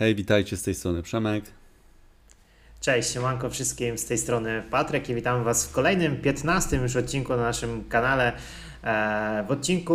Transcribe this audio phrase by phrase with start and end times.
[0.00, 1.44] Hej, witajcie z tej strony Przemek.
[2.80, 7.36] Cześć, siemanko wszystkim, z tej strony Patryk i witam Was w kolejnym, 15 już odcinku
[7.36, 8.32] na naszym kanale.
[8.84, 9.94] E, w odcinku,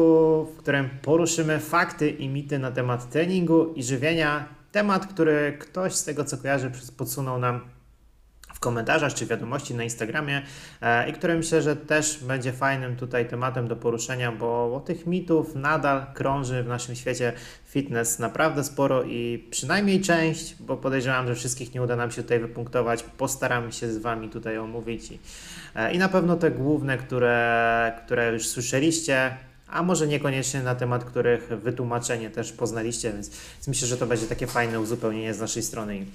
[0.55, 4.45] w którym poruszymy fakty i mity na temat treningu i żywienia.
[4.71, 7.61] Temat, który ktoś z tego co kojarzy podsunął nam
[8.65, 10.41] komentarzach czy wiadomości na Instagramie
[10.81, 15.55] e, i który myślę, że też będzie fajnym tutaj tematem do poruszenia, bo tych mitów
[15.55, 17.33] nadal krąży w naszym świecie
[17.65, 22.39] fitness naprawdę sporo i przynajmniej część, bo podejrzewam, że wszystkich nie uda nam się tutaj
[22.39, 25.19] wypunktować, postaramy się z Wami tutaj omówić i,
[25.75, 29.37] e, i na pewno te główne, które, które już słyszeliście,
[29.67, 34.27] a może niekoniecznie na temat których wytłumaczenie też poznaliście, więc, więc myślę, że to będzie
[34.27, 35.97] takie fajne uzupełnienie z naszej strony.
[35.97, 36.05] I,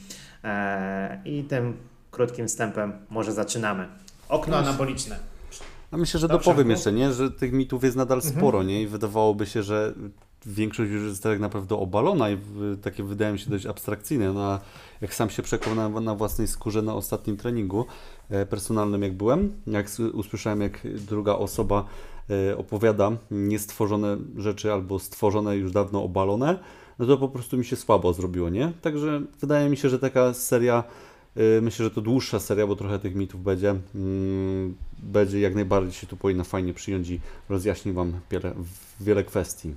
[0.45, 1.77] e, i tym
[2.11, 3.89] krótkim wstępem może zaczynamy.
[4.29, 5.19] Okno anaboliczne.
[5.91, 7.13] A myślę, że Dobrze, dopowiem jeszcze, nie?
[7.13, 8.37] że tych mitów jest nadal mhm.
[8.37, 8.83] sporo nie?
[8.83, 9.95] i wydawałoby się, że
[10.47, 12.39] większość już jest tak naprawdę obalona i
[12.83, 14.33] takie wydają się dość abstrakcyjne.
[14.33, 14.61] No, a
[15.01, 17.87] jak sam się przekonałem na własnej skórze na ostatnim treningu
[18.31, 21.85] e, personalnym, jak byłem, jak usłyszałem, jak druga osoba
[22.31, 26.59] e, opowiada niestworzone rzeczy albo stworzone już dawno obalone,
[26.99, 28.73] no to po prostu mi się słabo zrobiło, nie?
[28.83, 30.85] Także wydaje mi się, że taka seria
[31.63, 33.75] myślę, że to dłuższa seria, bo trochę tych mitów będzie.
[33.95, 38.55] Mm, będzie jak najbardziej się tu powinna fajnie przyjąć i rozjaśni Wam wiele,
[39.01, 39.75] wiele kwestii.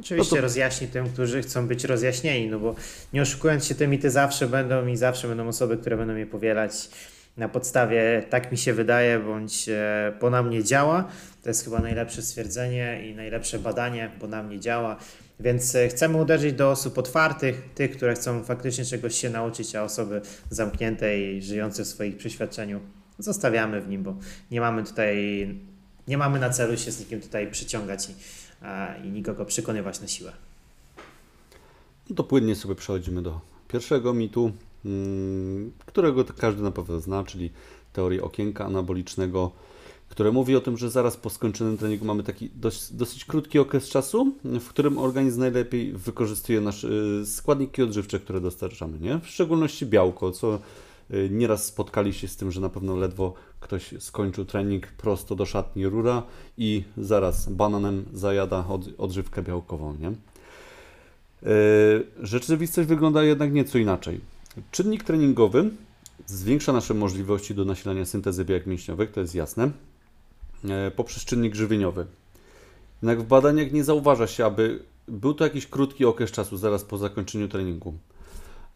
[0.00, 0.42] Oczywiście no to...
[0.42, 2.74] rozjaśni tym, którzy chcą być rozjaśnieni, no bo
[3.12, 6.88] nie oszukując się, te mity zawsze będą i zawsze będą osoby, które będą je powielać
[7.36, 11.08] na podstawie tak mi się wydaje, bądź e, bo na mnie działa.
[11.42, 14.96] To jest chyba najlepsze stwierdzenie i najlepsze badanie, bo na mnie działa.
[15.42, 19.82] Więc e, chcemy uderzyć do osób otwartych, tych, które chcą faktycznie czegoś się nauczyć, a
[19.82, 22.80] osoby zamknięte i żyjące w swoich przeświadczeniu
[23.18, 24.16] zostawiamy w nim, bo
[24.50, 25.48] nie mamy tutaj,
[26.08, 28.14] nie mamy na celu się z nikim tutaj przyciągać i,
[29.06, 30.32] i nikogo przekonywać na siłę.
[32.10, 34.52] No to płynnie sobie przechodzimy do pierwszego mitu,
[34.84, 37.50] mm, którego każdy na pewno zna, czyli
[37.92, 39.52] teorii okienka anabolicznego
[40.12, 43.88] które mówi o tym, że zaraz po skończonym treningu mamy taki dość, dosyć krótki okres
[43.88, 46.88] czasu, w którym organizm najlepiej wykorzystuje nasze
[47.22, 49.18] y, składniki odżywcze, które dostarczamy, nie?
[49.18, 50.58] w szczególności białko, co
[51.10, 55.46] y, nieraz spotkali się z tym, że na pewno ledwo ktoś skończył trening prosto do
[55.46, 56.22] szatni rura
[56.58, 59.96] i zaraz bananem zajada od, odżywkę białkową.
[60.00, 60.08] Nie?
[60.08, 64.20] Y, rzeczywistość wygląda jednak nieco inaczej.
[64.70, 65.70] Czynnik treningowy
[66.26, 69.70] zwiększa nasze możliwości do nasilania syntezy białek mięśniowych, to jest jasne.
[70.68, 72.06] E, poprzez czynnik żywieniowy.
[73.02, 76.98] Jednak w badaniach nie zauważa się, aby był to jakiś krótki okres czasu zaraz po
[76.98, 77.94] zakończeniu treningu.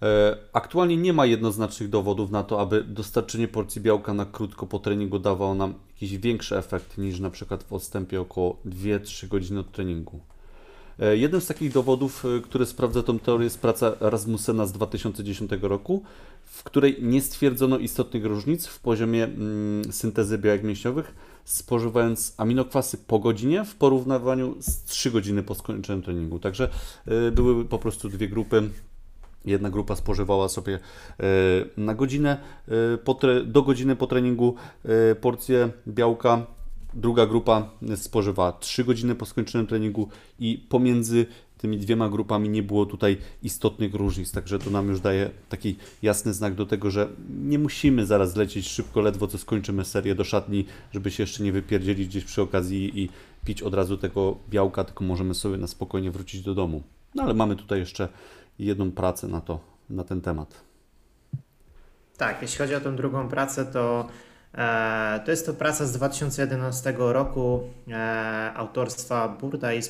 [0.03, 4.79] E, aktualnie nie ma jednoznacznych dowodów na to, aby dostarczenie porcji białka na krótko po
[4.79, 9.73] treningu dawało nam jakiś większy efekt niż na przykład w odstępie około 2-3 godziny od
[9.73, 10.21] treningu.
[11.01, 16.03] E, jeden z takich dowodów, który sprawdza tę teorię, jest praca Rasmussena z 2010 roku,
[16.45, 21.15] w której nie stwierdzono istotnych różnic w poziomie mm, syntezy białek mięśniowych
[21.45, 26.39] spożywając aminokwasy po godzinie w porównywaniu z 3 godziny po skończonym treningu.
[26.39, 26.69] Także
[27.29, 28.71] y, były po prostu dwie grupy.
[29.45, 30.79] Jedna grupa spożywała sobie
[31.77, 32.41] na godzinę,
[33.45, 34.55] do godziny po treningu
[35.21, 36.47] porcję białka,
[36.97, 40.09] druga grupa spożywała 3 godziny po skończonym treningu
[40.39, 41.27] i pomiędzy
[41.59, 46.35] tymi dwiema grupami nie było tutaj istotnych różnic, także to nam już daje taki jasny
[46.35, 50.67] znak do tego, że nie musimy zaraz lecieć szybko, ledwo co skończymy serię do szatni,
[50.93, 53.09] żeby się jeszcze nie wypierdzielić gdzieś przy okazji i
[53.45, 56.83] pić od razu tego białka, tylko możemy sobie na spokojnie wrócić do domu.
[57.15, 58.09] No ale mamy tutaj jeszcze
[58.59, 60.65] jedną pracę na to, na ten temat.
[62.17, 64.09] Tak, jeśli chodzi o tą drugą pracę, to
[65.25, 69.81] to jest to praca z 2011 roku e, autorstwa Burda i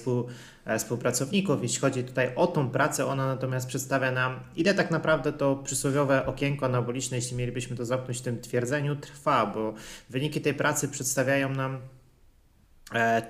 [0.66, 1.62] e, współpracowników.
[1.62, 6.27] Jeśli chodzi tutaj o tą pracę, ona natomiast przedstawia nam, ile tak naprawdę to przysłowiowe
[6.27, 9.75] okienko anaboliczne, jeśli mielibyśmy to zamknąć w tym twierdzeniu, trwa, bo
[10.10, 11.78] wyniki tej pracy przedstawiają nam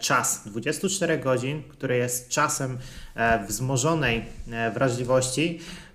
[0.01, 2.79] czas 24 godzin, który jest czasem
[3.49, 4.25] wzmożonej
[4.75, 5.86] wrażliwości, e,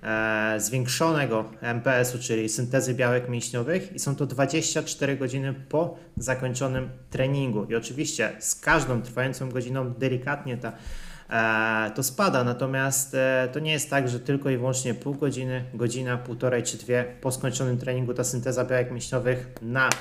[0.57, 7.65] zwiększonego MPS-u, czyli syntezy białek mięśniowych i są to 24 godziny po zakończonym treningu.
[7.65, 10.73] I oczywiście z każdą trwającą godziną delikatnie ta
[11.29, 15.63] e, to spada, natomiast e, to nie jest tak, że tylko i wyłącznie pół godziny,
[15.73, 19.91] godzina, półtorej czy dwie po skończonym treningu ta synteza białek mięśniowych na e,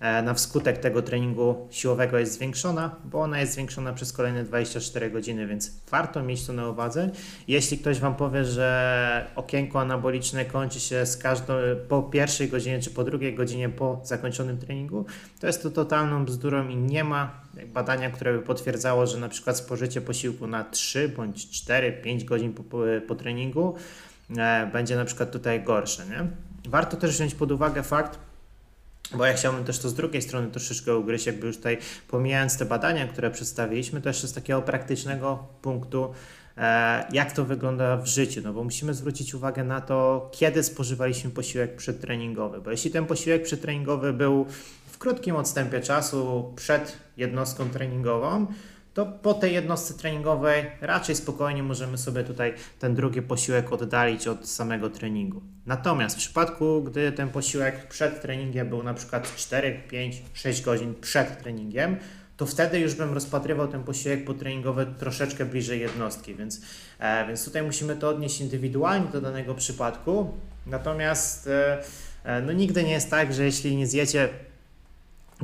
[0.00, 5.46] na wskutek tego treningu siłowego jest zwiększona, bo ona jest zwiększona przez kolejne 24 godziny,
[5.46, 7.10] więc warto mieć to na uwadze.
[7.48, 11.54] Jeśli ktoś Wam powie, że okienko anaboliczne kończy się z każdą,
[11.88, 15.04] po pierwszej godzinie czy po drugiej godzinie po zakończonym treningu,
[15.40, 19.56] to jest to totalną bzdurą i nie ma badania, które by potwierdzało, że na przykład
[19.56, 22.78] spożycie posiłku na 3 bądź 4, 5 godzin po, po,
[23.08, 23.74] po treningu
[24.36, 26.06] e, będzie na przykład tutaj gorsze.
[26.06, 26.26] Nie?
[26.70, 28.25] Warto też wziąć pod uwagę fakt,
[29.14, 32.64] bo ja chciałbym też to z drugiej strony troszeczkę ugryźć, jakby już tutaj pomijając te
[32.64, 36.12] badania, które przedstawiliśmy, też z takiego praktycznego punktu,
[36.56, 41.30] e, jak to wygląda w życiu, no bo musimy zwrócić uwagę na to, kiedy spożywaliśmy
[41.30, 44.46] posiłek przedtreningowy, bo jeśli ten posiłek przedtreningowy był
[44.86, 48.46] w krótkim odstępie czasu przed jednostką treningową,
[48.96, 54.48] to po tej jednostce treningowej raczej spokojnie możemy sobie tutaj ten drugi posiłek oddalić od
[54.48, 55.42] samego treningu.
[55.66, 60.94] Natomiast w przypadku, gdy ten posiłek przed treningiem był na przykład 4, 5, 6 godzin
[61.00, 61.96] przed treningiem,
[62.36, 66.60] to wtedy już bym rozpatrywał ten posiłek potreningowy troszeczkę bliżej jednostki, więc,
[66.98, 70.34] e, więc tutaj musimy to odnieść indywidualnie do danego przypadku.
[70.66, 71.82] Natomiast e,
[72.24, 74.28] e, no nigdy nie jest tak, że jeśli nie zjecie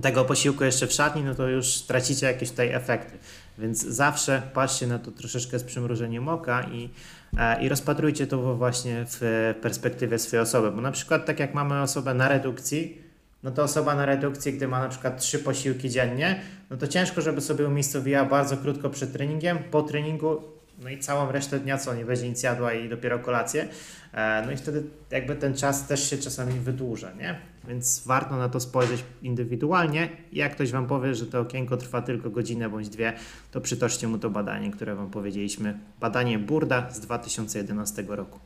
[0.01, 3.19] tego posiłku jeszcze w szatni, no to już tracicie jakieś tutaj efekty.
[3.59, 6.91] Więc zawsze patrzcie na to troszeczkę z przymrużeniem oka i,
[7.39, 10.71] e, i rozpatrujcie to właśnie w perspektywie swojej osoby.
[10.71, 13.03] Bo na przykład tak jak mamy osobę na redukcji,
[13.43, 16.41] no to osoba na redukcji, gdy ma na przykład trzy posiłki dziennie,
[16.71, 20.43] no to ciężko, żeby sobie umiejscowiła bardzo krótko przed treningiem, po treningu,
[20.83, 23.69] no i całą resztę dnia, co nie będzie nic jadła i dopiero kolację.
[24.13, 27.39] E, no i wtedy jakby ten czas też się czasami wydłuża, nie?
[27.69, 30.09] Więc warto na to spojrzeć indywidualnie.
[30.33, 33.13] Jak ktoś Wam powie, że to okienko trwa tylko godzinę bądź dwie,
[33.51, 35.79] to przytoczcie mu to badanie, które Wam powiedzieliśmy.
[36.01, 38.39] Badanie Burda z 2011 roku.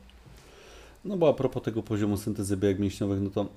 [1.05, 3.49] No bo a propos tego poziomu syntezy białek mięśniowych, no to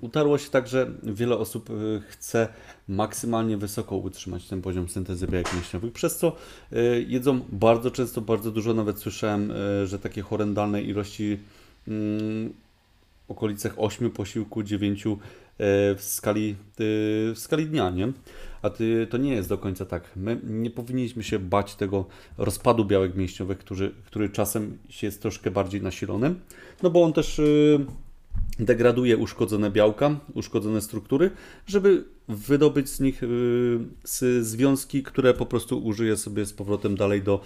[0.00, 2.48] utarło się tak, że wiele osób y, chce
[2.88, 6.36] maksymalnie wysoko utrzymać ten poziom syntezy białek mięśniowych, przez co
[6.72, 11.38] y, jedzą bardzo często, bardzo dużo, nawet słyszałem, y, że takie horrendalne ilości
[11.88, 12.52] mm,
[13.28, 15.04] w okolicach 8 posiłku, 9
[15.96, 18.12] w skali, w skali dnia, nie?
[18.62, 18.70] A
[19.10, 20.10] to nie jest do końca tak.
[20.16, 22.04] My nie powinniśmy się bać tego
[22.38, 26.34] rozpadu białek mięśniowych, który, który czasem jest troszkę bardziej nasilony,
[26.82, 27.40] no bo on też
[28.58, 31.30] degraduje uszkodzone białka, uszkodzone struktury,
[31.66, 37.40] żeby wydobyć z nich yy, związki, które po prostu użyje sobie z powrotem dalej do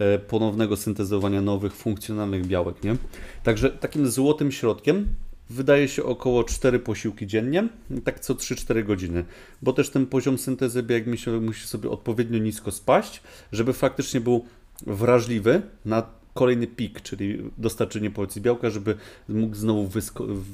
[0.00, 2.84] yy, ponownego syntezowania nowych, funkcjonalnych białek.
[2.84, 2.96] Nie?
[3.42, 5.06] Także takim złotym środkiem
[5.50, 7.68] wydaje się około 4 posiłki dziennie,
[8.04, 9.24] tak co 3-4 godziny,
[9.62, 11.06] bo też ten poziom syntezy białek
[11.40, 13.22] musi sobie odpowiednio nisko spaść,
[13.52, 14.44] żeby faktycznie był
[14.86, 18.94] wrażliwy na kolejny pik, czyli dostarczenie porcji białka, żeby
[19.28, 19.88] mógł znowu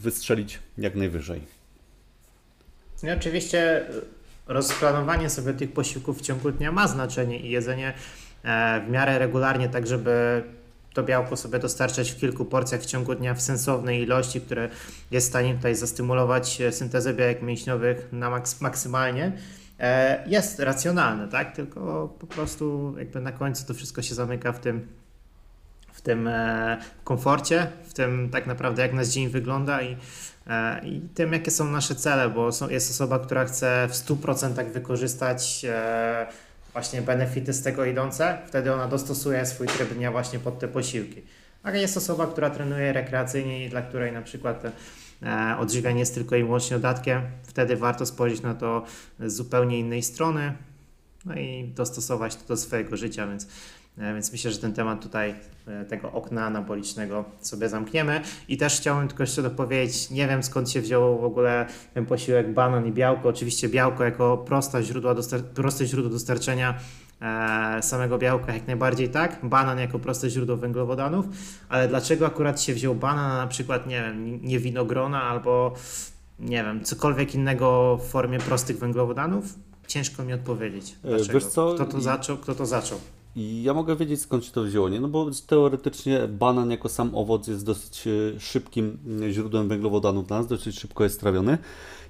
[0.02, 1.40] wystrzelić jak najwyżej.
[3.02, 3.86] No oczywiście
[4.46, 7.94] rozplanowanie sobie tych posiłków w ciągu dnia ma znaczenie i jedzenie
[8.44, 10.42] e, w miarę regularnie, tak żeby
[10.94, 14.69] to białko sobie dostarczać w kilku porcjach w ciągu dnia w sensownej ilości, które
[15.10, 19.32] jest w stanie tutaj zastymulować e, syntezę białek mięśniowych na maks maksymalnie,
[19.78, 21.56] e, jest racjonalne, tak?
[21.56, 25.04] Tylko po prostu jakby na końcu to wszystko się zamyka w tym,
[25.94, 29.96] w tym e, komforcie, w tym tak naprawdę jak nasz dzień wygląda i,
[30.82, 35.67] i tym jakie są nasze cele, bo są, jest osoba, która chce w 100% wykorzystać
[36.75, 41.23] właśnie benefity z tego idące, wtedy ona dostosuje swój tryb dnia właśnie pod te posiłki.
[41.62, 44.62] Ale jest osoba, która trenuje rekreacyjnie i dla której na przykład
[45.23, 48.85] e, odżywianie jest tylko i wyłącznie dodatkiem, wtedy warto spojrzeć na to
[49.20, 50.55] z zupełnie innej strony
[51.25, 55.35] no i dostosować to do swojego życia, więc E, więc myślę, że ten temat tutaj
[55.67, 58.20] e, tego okna anabolicznego sobie zamkniemy.
[58.49, 62.53] I też chciałbym tylko jeszcze dopowiedzieć, nie wiem skąd się wziął w ogóle ten posiłek
[62.53, 63.29] banan i białko.
[63.29, 65.15] Oczywiście białko jako proste źródło,
[65.55, 66.74] proste źródło dostarczenia
[67.20, 71.27] e, samego białka jak najbardziej tak, banan jako proste źródło węglowodanów,
[71.69, 75.74] ale dlaczego akurat się wziął banan, na przykład, nie wiem, nie winogrona albo
[76.39, 79.44] nie wiem, cokolwiek innego w formie prostych węglowodanów?
[79.86, 80.96] Ciężko mi odpowiedzieć.
[81.03, 81.32] Dlaczego?
[81.32, 81.74] Wiesz co?
[81.74, 82.36] Kto to zaczął?
[82.36, 83.01] Kto to zaczął?
[83.36, 85.00] I ja mogę wiedzieć skąd się to wzięło, nie?
[85.00, 90.38] No bo teoretycznie banan jako sam owoc jest dosyć e, szybkim e, źródłem węglowodanów dla
[90.38, 91.58] nas, dosyć szybko jest trawiony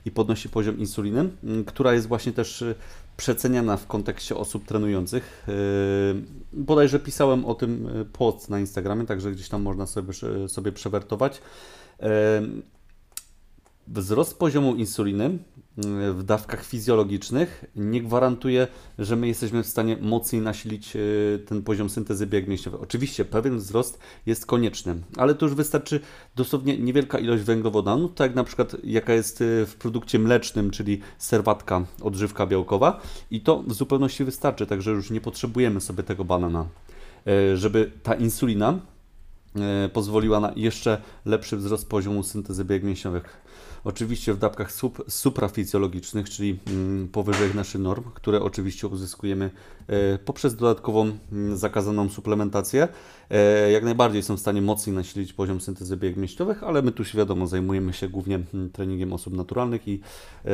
[0.04, 1.30] i podnosi poziom insuliny,
[1.66, 2.74] która jest właśnie też e,
[3.16, 5.46] przeceniana w kontekście osób trenujących.
[6.52, 10.12] Bodajże pisałem o tym post na Instagramie, także gdzieś tam można sobie,
[10.48, 11.40] sobie przewertować.
[13.88, 15.38] wzrost poziomu insuliny
[16.12, 18.66] w dawkach fizjologicznych nie gwarantuje,
[18.98, 21.00] że my jesteśmy w stanie mocniej nasilić e,
[21.38, 22.82] ten poziom syntezy białek mięśniowych.
[22.82, 26.00] Oczywiście pewien wzrost jest konieczny, ale to już wystarczy
[26.36, 31.00] dosłownie niewielka ilość węglowodanów, tak jak na przykład jaka jest e, w produkcie mlecznym, czyli
[31.18, 33.00] serwatka, odżywka białkowa
[33.30, 36.66] i to w zupełności wystarczy, także już nie potrzebujemy sobie tego banana.
[37.26, 38.78] E, żeby ta insulina
[39.92, 43.43] pozwoliła na jeszcze lepszy wzrost poziomu syntezy białek mięśniowych
[43.84, 49.50] Oczywiście w dawkach sup, suprafizjologicznych, czyli mm, powyżej naszych norm, które oczywiście uzyskujemy
[49.86, 52.88] e, poprzez dodatkową mm, zakazaną suplementację.
[53.30, 57.04] E, jak najbardziej są w stanie mocniej nasilić poziom syntezy biegów mięśniowych, ale my tu
[57.04, 60.00] świadomo zajmujemy się głównie mm, treningiem osób naturalnych i
[60.44, 60.48] e,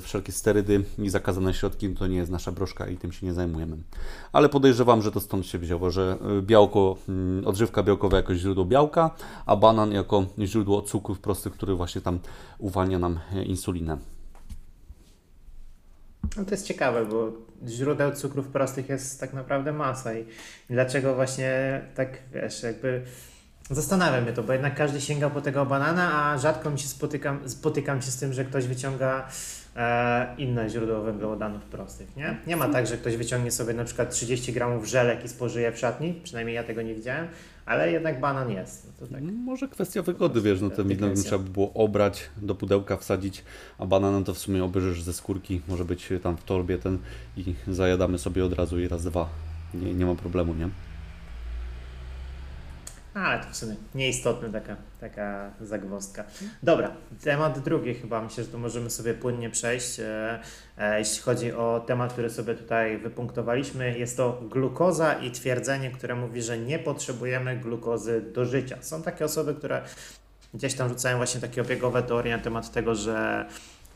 [0.00, 3.76] wszelkie sterydy i zakazane środki to nie jest nasza broszka i tym się nie zajmujemy.
[4.32, 6.96] Ale podejrzewam, że to stąd się wzięło, że białko,
[7.44, 9.10] odżywka białkowa jako źródło białka,
[9.46, 12.18] a banan jako źródło cukrów prostych, który właśnie tam
[12.58, 14.15] uwalnia nam insulinę.
[16.36, 17.32] No to jest ciekawe, bo
[17.68, 20.24] źródeł cukrów prostych jest tak naprawdę masa i
[20.70, 23.02] dlaczego właśnie tak, wiesz, jakby
[23.70, 27.48] zastanawiam mnie to, bo jednak każdy sięga po tego banana, a rzadko mi się spotykam,
[27.48, 29.28] spotykam się z tym, że ktoś wyciąga
[29.76, 32.36] e, inne źródło węglowodanów prostych, nie?
[32.46, 35.78] Nie ma tak, że ktoś wyciągnie sobie na przykład 30 gramów żelek i spożyje w
[35.78, 37.28] szatni, przynajmniej ja tego nie widziałem,
[37.66, 38.92] ale jednak banan jest.
[39.00, 39.22] No tak.
[39.22, 43.44] Może kwestia wygody, wiesz, no ten widok trzeba by było obrać, do pudełka wsadzić,
[43.78, 46.98] a bananem to w sumie obejrzysz ze skórki, może być tam w torbie ten
[47.36, 49.28] i zajadamy sobie od razu i raz, dwa.
[49.74, 50.68] Nie, nie ma problemu, nie?
[53.24, 56.24] Ale to w sumie nieistotna taka, taka zagwozdka.
[56.62, 56.90] Dobra,
[57.22, 60.00] temat drugi chyba, myślę, że tu możemy sobie płynnie przejść.
[60.00, 60.40] E,
[60.78, 66.14] e, jeśli chodzi o temat, który sobie tutaj wypunktowaliśmy, jest to glukoza i twierdzenie, które
[66.14, 68.78] mówi, że nie potrzebujemy glukozy do życia.
[68.80, 69.82] Są takie osoby, które
[70.54, 73.46] gdzieś tam rzucają właśnie takie obiegowe teorie na temat tego, że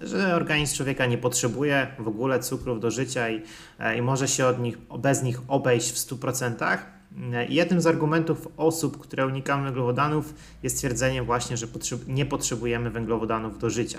[0.00, 3.42] że organizm człowieka nie potrzebuje w ogóle cukrów do życia i,
[3.78, 6.99] e, i może się od nich, bez nich obejść w 100%.
[7.48, 11.66] Jednym z argumentów osób, które unikają węglowodanów jest stwierdzenie właśnie, że
[12.08, 13.98] nie potrzebujemy węglowodanów do życia.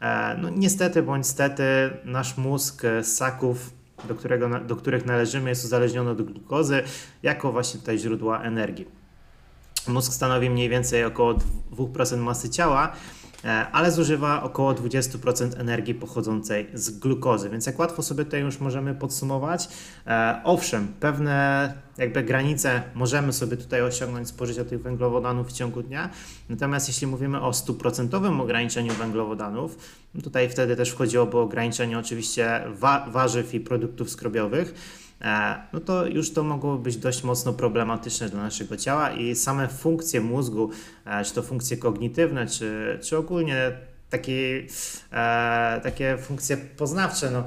[0.00, 1.62] E, no, niestety bądź stety
[2.04, 3.70] nasz mózg z ssaków,
[4.08, 6.82] do, którego, do których należymy, jest uzależniony od glukozy
[7.22, 8.86] jako właśnie tutaj źródła energii.
[9.88, 11.34] Mózg stanowi mniej więcej około
[11.72, 13.19] 2% masy ciała, E,
[13.72, 17.50] ale zużywa około 20% energii pochodzącej z glukozy.
[17.50, 19.68] Więc jak łatwo sobie tutaj już możemy podsumować,
[20.06, 26.10] e, owszem, pewne jakby granice możemy sobie tutaj osiągnąć spożycia tych węglowodanów w ciągu dnia,
[26.48, 29.78] natomiast jeśli mówimy o stuprocentowym ograniczeniu węglowodanów,
[30.22, 34.99] tutaj wtedy też wchodziłoby ograniczenie oczywiście wa warzyw i produktów skrobiowych, E,
[35.72, 40.20] no to już to mogło być dość mocno problematyczne dla naszego ciała i same funkcje
[40.20, 40.70] mózgu,
[41.04, 43.72] e, czy to funkcje kognitywne, czy, czy ogólnie
[44.10, 44.62] takie,
[45.12, 47.44] e, takie funkcje poznawcze, no,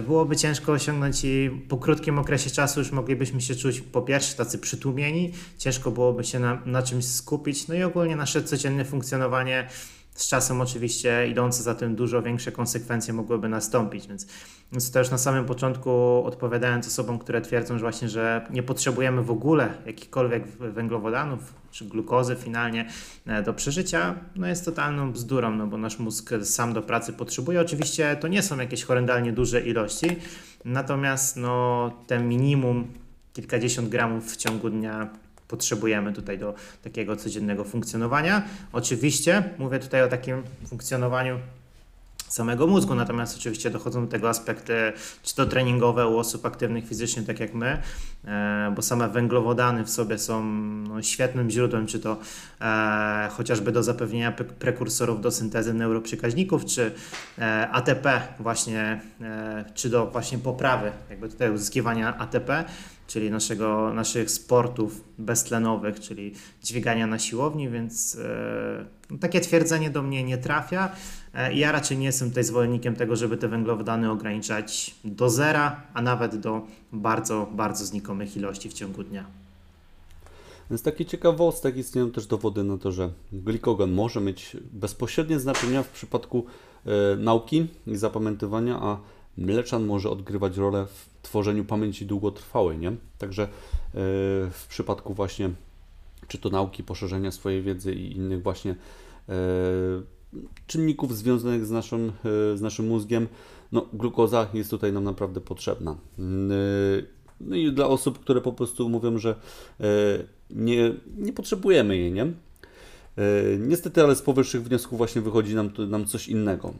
[0.00, 4.58] byłoby ciężko osiągnąć i po krótkim okresie czasu już moglibyśmy się czuć po pierwsze tacy
[4.58, 9.68] przytłumieni, ciężko byłoby się na, na czymś skupić, no i ogólnie nasze codzienne funkcjonowanie
[10.16, 14.26] z czasem oczywiście idące za tym dużo większe konsekwencje mogłyby nastąpić, więc,
[14.72, 15.90] więc już na samym początku
[16.24, 22.36] odpowiadając osobom, które twierdzą, że właśnie, że nie potrzebujemy w ogóle jakichkolwiek węglowodanów czy glukozy
[22.36, 22.88] finalnie
[23.26, 27.60] e, do przeżycia, no jest totalną bzdurą, no bo nasz mózg sam do pracy potrzebuje.
[27.60, 30.16] Oczywiście to nie są jakieś horrendalnie duże ilości,
[30.64, 32.86] natomiast no ten minimum
[33.32, 35.10] kilkadziesiąt gramów w ciągu dnia
[35.48, 38.42] potrzebujemy tutaj do takiego codziennego funkcjonowania.
[38.72, 41.38] Oczywiście mówię tutaj o takim funkcjonowaniu
[42.28, 47.22] samego mózgu, natomiast oczywiście dochodzą do tego aspekty czy to treningowe u osób aktywnych fizycznie,
[47.22, 47.82] tak jak my,
[48.24, 52.16] e, bo same węglowodany w sobie są no, świetnym źródłem, czy to
[52.60, 56.92] e, chociażby do zapewnienia prekursorów do syntezy neuroprzekaźników, czy
[57.38, 59.00] e, ATP właśnie,
[59.74, 62.64] czy do właśnie poprawy jakby tutaj uzyskiwania ATP,
[63.06, 66.32] czyli naszego, naszych sportów beztlenowych, czyli
[66.62, 70.92] dźwigania na siłowni, więc e, no, takie twierdzenie do mnie nie trafia.
[71.34, 76.02] E, ja raczej nie jestem tutaj zwolennikiem tego, żeby te węglowodany ograniczać do zera, a
[76.02, 79.24] nawet do bardzo, bardzo znikomych ilości w ciągu dnia.
[80.70, 85.88] Z takich ciekawostek istnieją też dowody na to, że glikogen może mieć bezpośrednie znaczenie w
[85.88, 86.46] przypadku
[86.86, 88.98] e, nauki i zapamiętywania, a
[89.38, 92.92] mleczan może odgrywać rolę w tworzeniu pamięci długotrwałej, nie?
[93.18, 93.48] Także e,
[94.50, 95.50] w przypadku właśnie
[96.28, 98.70] czy to nauki, poszerzenia swojej wiedzy i innych właśnie
[99.28, 99.34] e,
[100.66, 102.12] czynników związanych z naszym,
[102.54, 103.28] e, z naszym mózgiem,
[103.72, 105.96] no, glukoza jest tutaj nam naprawdę potrzebna.
[107.40, 109.34] No i dla osób, które po prostu mówią, że
[110.50, 112.32] nie, nie potrzebujemy jej, nie?
[113.58, 116.74] Niestety, ale z powyższych wniosków właśnie wychodzi nam, nam coś innego.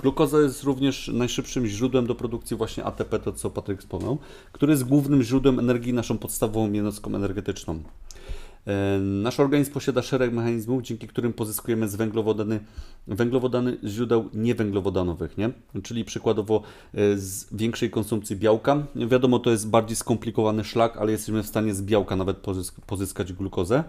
[0.00, 4.18] Glukoza jest również najszybszym źródłem do produkcji właśnie ATP, to co Patryk wspomniał,
[4.52, 7.82] który jest głównym źródłem energii, naszą podstawową jednostką energetyczną.
[9.00, 12.60] Nasz organizm posiada szereg mechanizmów, dzięki którym pozyskujemy z węglowodany,
[13.06, 15.50] węglowodany źródeł niewęglowodanowych, nie?
[15.82, 16.62] czyli przykładowo
[16.94, 18.86] e, z większej konsumpcji białka.
[18.96, 23.32] Wiadomo, to jest bardziej skomplikowany szlak, ale jesteśmy w stanie z białka nawet pozysk pozyskać
[23.32, 23.84] glukozę.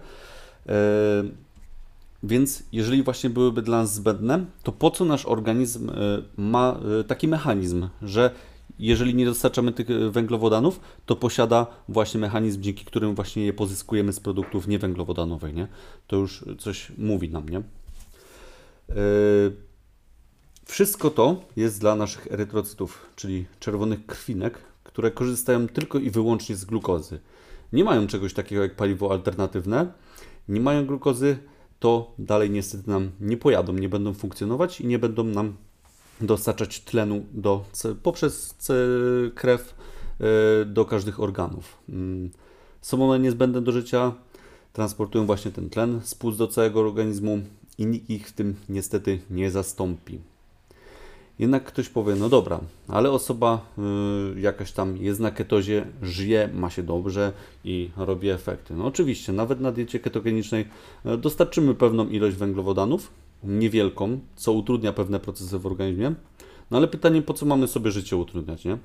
[2.26, 5.94] E, więc jeżeli właśnie byłyby dla nas zbędne, to po co nasz organizm e,
[6.36, 8.30] ma taki mechanizm, że
[8.78, 14.12] jeżeli nie dostarczamy tych e, węglowodanów, to posiada właśnie mechanizm, dzięki którym właśnie je pozyskujemy
[14.12, 15.68] z produktów niewęglowodanowych, nie?
[16.06, 17.62] To już coś mówi nam, nie?
[20.64, 26.64] Wszystko to jest dla naszych erytrocytów, czyli czerwonych krwinek, które korzystają tylko i wyłącznie z
[26.64, 27.18] glukozy.
[27.72, 29.92] Nie mają czegoś takiego jak paliwo alternatywne,
[30.48, 31.38] nie mają glukozy,
[31.86, 35.56] to dalej niestety nam nie pojadą, nie będą funkcjonować i nie będą nam
[36.20, 37.64] dostarczać tlenu do,
[38.02, 38.56] poprzez
[39.34, 39.74] krew
[40.20, 41.78] e, do każdych organów.
[41.88, 42.30] Mm.
[42.80, 44.12] Są one niezbędne do życia,
[44.72, 47.38] transportują właśnie ten tlen z płuc do całego organizmu
[47.78, 50.18] i nikt ich w tym niestety nie zastąpi.
[51.38, 53.66] Jednak ktoś powie, no dobra, ale osoba
[54.36, 57.32] y, jakaś tam jest na ketozie, żyje, ma się dobrze
[57.64, 58.74] i robi efekty.
[58.74, 60.68] No oczywiście, nawet na diecie ketogenicznej
[61.06, 63.10] y, dostarczymy pewną ilość węglowodanów,
[63.44, 66.14] niewielką, co utrudnia pewne procesy w organizmie.
[66.70, 68.78] No ale pytanie, po co mamy sobie życie utrudniać, nie?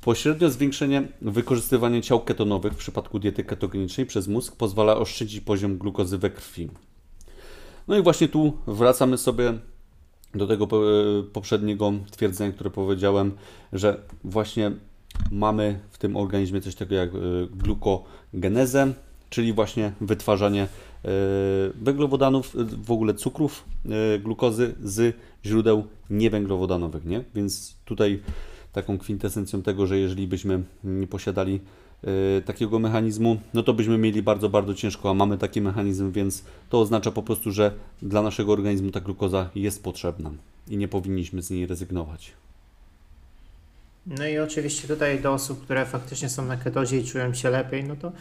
[0.00, 6.18] Pośrednio zwiększenie wykorzystywania ciał ketonowych w przypadku diety ketogenicznej przez mózg pozwala oszczędzić poziom glukozy
[6.18, 6.68] we krwi.
[7.88, 9.54] No i właśnie tu wracamy sobie
[10.34, 10.68] do tego
[11.32, 13.32] poprzedniego twierdzenia, które powiedziałem,
[13.72, 14.72] że właśnie
[15.30, 17.18] mamy w tym organizmie coś takiego jak e,
[17.56, 18.92] glukogenezę,
[19.30, 20.68] czyli właśnie wytwarzanie
[21.04, 21.08] E,
[21.74, 27.24] węglowodanów, e, w ogóle cukrów, e, glukozy z źródeł niewęglowodanowych, nie?
[27.34, 28.22] Więc tutaj
[28.72, 31.60] taką kwintesencją tego, że jeżeli byśmy nie posiadali
[32.44, 36.80] takiego mechanizmu, no to byśmy mieli bardzo, bardzo ciężko, a mamy taki mechanizm, więc to
[36.80, 40.30] oznacza po prostu, że dla naszego organizmu ta glukoza jest potrzebna
[40.68, 42.32] i nie powinniśmy z niej rezygnować.
[44.06, 47.84] No i oczywiście tutaj do osób, które faktycznie są na ketozie i czują się lepiej,
[47.84, 48.12] no to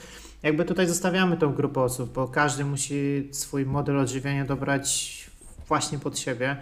[0.43, 5.19] jakby tutaj zostawiamy tą grupę osób, bo każdy musi swój model odżywiania dobrać
[5.67, 6.57] właśnie pod siebie.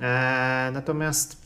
[0.00, 1.42] Eee, natomiast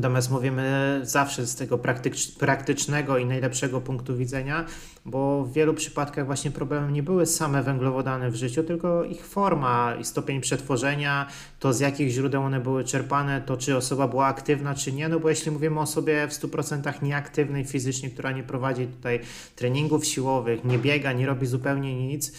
[0.00, 4.64] Natomiast mówimy zawsze z tego praktycz, praktycznego i najlepszego punktu widzenia,
[5.04, 9.94] bo w wielu przypadkach właśnie problemem nie były same węglowodany w życiu, tylko ich forma
[10.00, 11.26] i stopień przetworzenia,
[11.58, 15.08] to z jakich źródeł one były czerpane, to czy osoba była aktywna, czy nie.
[15.08, 19.20] No bo jeśli mówimy o osobie w 100% nieaktywnej fizycznie, która nie prowadzi tutaj
[19.56, 22.32] treningów siłowych, nie biega, nie robi zupełnie nic,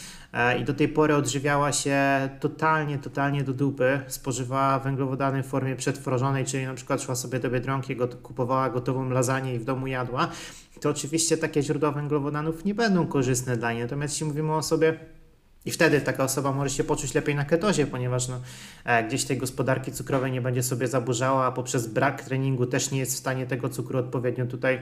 [0.59, 6.45] i do tej pory odżywiała się totalnie, totalnie do dupy, spożywała węglowodany w formie przetworzonej,
[6.45, 10.27] czyli na przykład szła sobie do Biedronki, kupowała gotową lasagne i w domu jadła,
[10.81, 13.81] to oczywiście takie źródła węglowodanów nie będą korzystne dla niej.
[13.81, 14.99] Natomiast jeśli mówimy o sobie
[15.65, 18.41] i wtedy taka osoba może się poczuć lepiej na ketozie, ponieważ no,
[18.85, 22.99] e, gdzieś tej gospodarki cukrowej nie będzie sobie zaburzała, a poprzez brak treningu też nie
[22.99, 24.81] jest w stanie tego cukru odpowiednio tutaj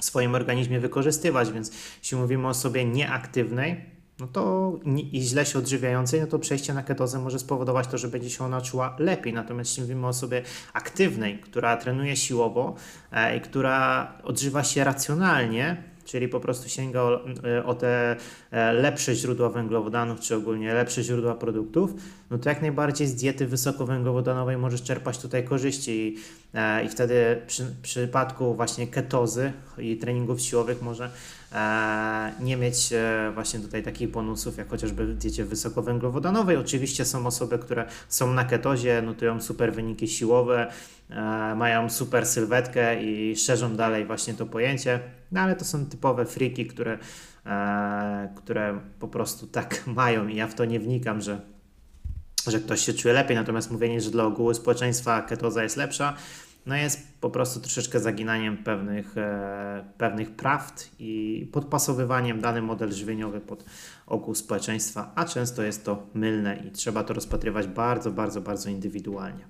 [0.00, 1.52] w swoim organizmie wykorzystywać.
[1.52, 4.72] Więc jeśli mówimy o osobie nieaktywnej, no to
[5.12, 8.44] i źle się odżywiającej, no to przejście na ketozę może spowodować to, że będzie się
[8.44, 9.32] ona czuła lepiej.
[9.32, 12.74] Natomiast jeśli mówimy o osobie aktywnej, która trenuje siłowo
[13.12, 18.16] e, i która odżywa się racjonalnie, czyli po prostu sięga o, e, o, te
[18.50, 21.94] e, lepsze źródła węglowodanów, czy ogólnie lepsze źródła produktów,
[22.30, 26.16] no to jak najbardziej z diety wysokowęglowodanowej możesz czerpać tutaj korzyści
[26.54, 31.10] i, e, i wtedy przy, przypadku właśnie ketozy i treningów siłowych może
[31.52, 36.56] e, nie mieć e, właśnie tutaj takich bonusów, jak chociażby w diecie wysokowęglowodanowej.
[36.56, 40.72] Oczywiście są osoby, które są na ketozie, notują super wyniki siłowe,
[41.56, 45.00] mają super sylwetkę i szerzą dalej właśnie to pojęcie,
[45.32, 46.98] no ale to są typowe friki, które,
[48.36, 51.40] które po prostu tak mają i ja w to nie wnikam, że
[52.50, 56.16] że ktoś się czuje lepiej, natomiast mówienie, że dla ogółu społeczeństwa ketoza jest lepsza,
[56.66, 63.40] no jest po prostu troszeczkę zaginaniem pewnych, e, pewnych prawd i podpasowywaniem dany model żywieniowy
[63.40, 63.64] pod
[64.06, 69.44] ogół społeczeństwa, a często jest to mylne i trzeba to rozpatrywać bardzo, bardzo, bardzo indywidualnie.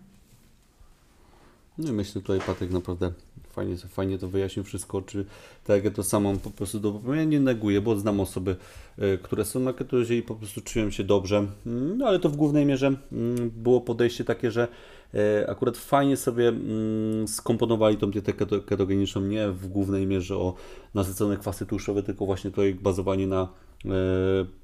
[1.79, 3.13] No i myślę tutaj Patryk naprawdę
[3.59, 5.25] fajnie, fajnie to wyjaśnił wszystko, czy
[5.65, 8.57] tak jak to samo po prostu do ja nie neguję, bo znam osoby,
[8.99, 12.29] e, które są na ketozie i po prostu czują się dobrze, mm, no, ale to
[12.29, 14.69] w głównej mierze mm, było podejście takie, że
[15.15, 18.33] e, akurat fajnie sobie mm, skomponowali tą dietę
[18.67, 20.55] ketogeniczną, nie w głównej mierze o
[20.95, 23.49] nasycone kwasy tłuszczowe, tylko właśnie to bazowanie na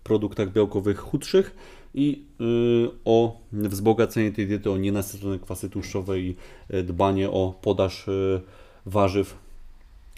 [0.05, 1.57] produktach białkowych chudszych
[1.95, 2.25] i
[3.05, 6.37] o wzbogacenie tej diety o nienasycone kwasy tłuszczowe i
[6.85, 8.07] dbanie o podaż
[8.87, 9.39] warzyw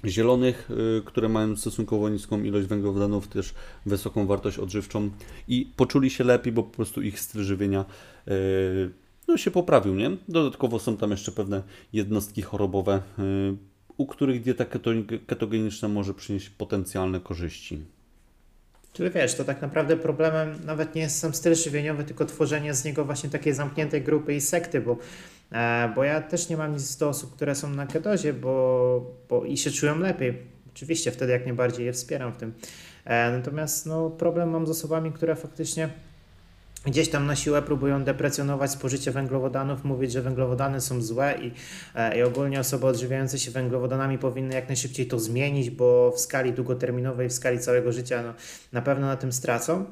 [0.05, 0.69] zielonych,
[1.05, 3.55] które mają stosunkowo niską ilość węglowodanów, też
[3.87, 5.11] wysoką wartość odżywczą
[5.49, 7.85] i poczuli się lepiej, bo po prostu ich styl żywienia
[9.29, 10.11] no, się poprawił, nie?
[10.29, 13.03] Dodatkowo są tam jeszcze pewne jednostki chorobowe,
[13.97, 14.65] u których dieta
[15.27, 17.85] ketogeniczna może przynieść potencjalne korzyści.
[18.93, 22.85] Czyli wiesz, to tak naprawdę problemem nawet nie jest sam styl żywieniowy, tylko tworzenie z
[22.85, 24.99] niego właśnie takiej zamkniętej grupy i sekty, bo,
[25.95, 29.57] bo ja też nie mam nic do osób, które są na ketozie, bo, bo i
[29.57, 30.43] się czują lepiej.
[30.75, 32.55] Oczywiście wtedy jak najbardziej je wspieram w tym.
[33.05, 35.89] E, natomiast no, problem mam z osobami, które faktycznie
[36.87, 41.53] gdzieś tam na siłę próbują deprecjonować spożycie węglowodanów, mówić, że węglowodany są złe i,
[41.95, 46.53] e, i ogólnie osoby odżywiające się węglowodanami powinny jak najszybciej to zmienić, bo w skali
[46.53, 48.35] długoterminowej, w skali całego życia no,
[48.73, 49.85] na pewno na tym stracą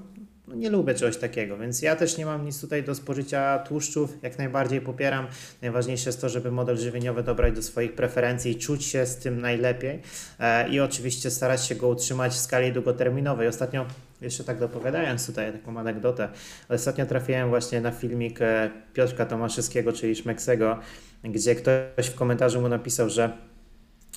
[0.48, 4.18] no nie lubię czegoś takiego, więc ja też nie mam nic tutaj do spożycia tłuszczów,
[4.22, 5.26] jak najbardziej popieram.
[5.62, 9.40] Najważniejsze jest to, żeby model żywieniowy dobrać do swoich preferencji i czuć się z tym
[9.40, 10.02] najlepiej
[10.40, 13.48] e, i oczywiście starać się go utrzymać w skali długoterminowej.
[13.48, 13.87] Ostatnio,
[14.20, 16.28] jeszcze tak dopowiadając tutaj taką anegdotę,
[16.68, 20.78] ostatnio trafiłem właśnie na filmik e, Piotrka Tomaszewskiego, czyli Szmeksego,
[21.24, 23.54] gdzie ktoś w komentarzu mu napisał, że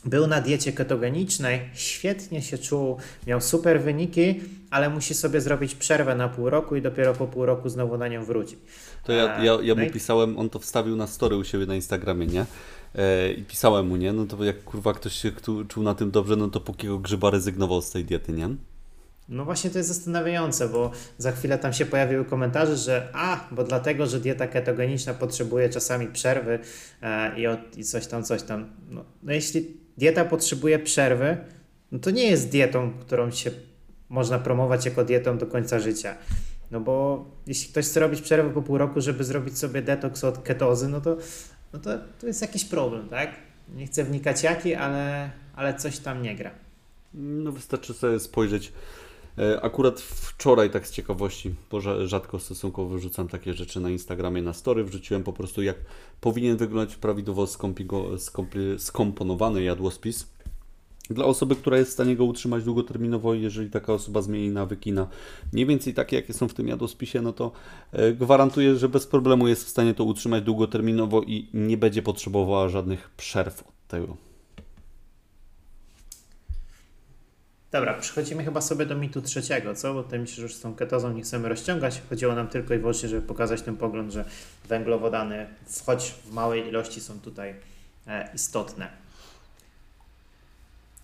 [0.05, 6.15] był na diecie ketogenicznej, świetnie się czuł, miał super wyniki, ale musi sobie zrobić przerwę
[6.15, 8.57] na pół roku i dopiero po pół roku znowu na nią wróci.
[9.03, 11.75] To ja, ja, ja mu no pisałem, on to wstawił na story u siebie na
[11.75, 12.45] Instagramie, nie?
[12.95, 14.13] E, I pisałem mu, nie?
[14.13, 15.31] No to jak kurwa ktoś się
[15.67, 18.49] czuł na tym dobrze, no to pókiego grzyba rezygnował z tej diety, nie?
[19.29, 23.63] No właśnie to jest zastanawiające, bo za chwilę tam się pojawiły komentarze, że a, bo
[23.63, 26.59] dlatego, że dieta ketogeniczna potrzebuje czasami przerwy
[27.01, 28.69] e, i, od, i coś tam, coś tam.
[28.89, 31.37] No, no jeśli dieta potrzebuje przerwy,
[31.91, 33.51] no to nie jest dietą, którą się
[34.09, 36.15] można promować jako dietą do końca życia.
[36.71, 40.43] No bo jeśli ktoś chce robić przerwę po pół roku, żeby zrobić sobie detoks od
[40.43, 41.17] ketozy, no to,
[41.73, 43.29] no to, to jest jakiś problem, tak?
[43.75, 46.51] Nie chcę wnikać jaki, ale, ale coś tam nie gra.
[47.13, 48.73] No wystarczy sobie spojrzeć.
[49.37, 54.53] E, akurat wczoraj, tak z ciekawości, bo rzadko stosunkowo wyrzucam takie rzeczy na Instagramie, na
[54.53, 55.75] story, wrzuciłem po prostu jak
[56.21, 57.47] powinien wyglądać prawidłowo
[58.77, 60.27] skomponowany jadłospis
[61.09, 65.07] dla osoby, która jest w stanie go utrzymać długoterminowo, jeżeli taka osoba zmieni nawyki na
[65.53, 67.51] mniej więcej takie, jakie są w tym jadłospisie, no to
[67.91, 72.69] e, gwarantuję, że bez problemu jest w stanie to utrzymać długoterminowo i nie będzie potrzebowała
[72.69, 74.26] żadnych przerw od tego.
[77.71, 79.93] Dobra, przechodzimy chyba sobie do mitu trzeciego, co?
[79.93, 82.01] Bo tutaj myślę, że już z tą ketozą nie chcemy rozciągać.
[82.09, 84.25] Chodziło nam tylko i wyłącznie, żeby pokazać ten pogląd, że
[84.69, 85.47] węglowodany,
[85.85, 87.55] choć w małej ilości, są tutaj
[88.07, 88.87] e, istotne.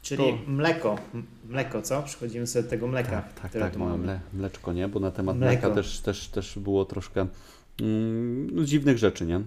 [0.02, 0.52] Czyli to...
[0.52, 0.98] mleko.
[1.50, 2.04] Mleko, co?
[2.04, 3.10] Przechodzimy sobie do tego mleka.
[3.10, 4.20] Tak, tak, tak mamy.
[4.34, 4.88] mleczko, nie?
[4.88, 7.28] Bo na temat mleka też, też, też było troszkę
[7.82, 9.42] mm, no, dziwnych rzeczy, nie?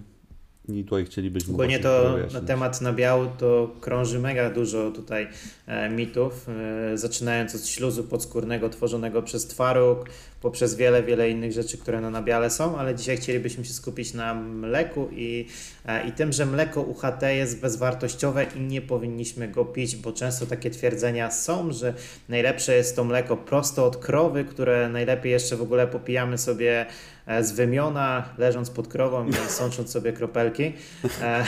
[0.69, 1.53] I tutaj chcielibyśmy.
[1.53, 5.27] Ogólnie to na temat nabiału to krąży mega dużo tutaj
[5.67, 10.09] e, mitów, e, zaczynając od śluzu podskórnego tworzonego przez twaróg,
[10.41, 14.33] poprzez wiele, wiele innych rzeczy, które na nabiale są, ale dzisiaj chcielibyśmy się skupić na
[14.33, 15.45] mleku i,
[15.85, 20.45] e, i tym, że mleko UHT jest bezwartościowe i nie powinniśmy go pić, bo często
[20.45, 21.93] takie twierdzenia są, że
[22.29, 26.85] najlepsze jest to mleko prosto od krowy, które najlepiej jeszcze w ogóle popijamy sobie
[27.41, 30.73] z wymiona, leżąc pod krową i sącząc sobie kropelki.
[31.21, 31.45] E,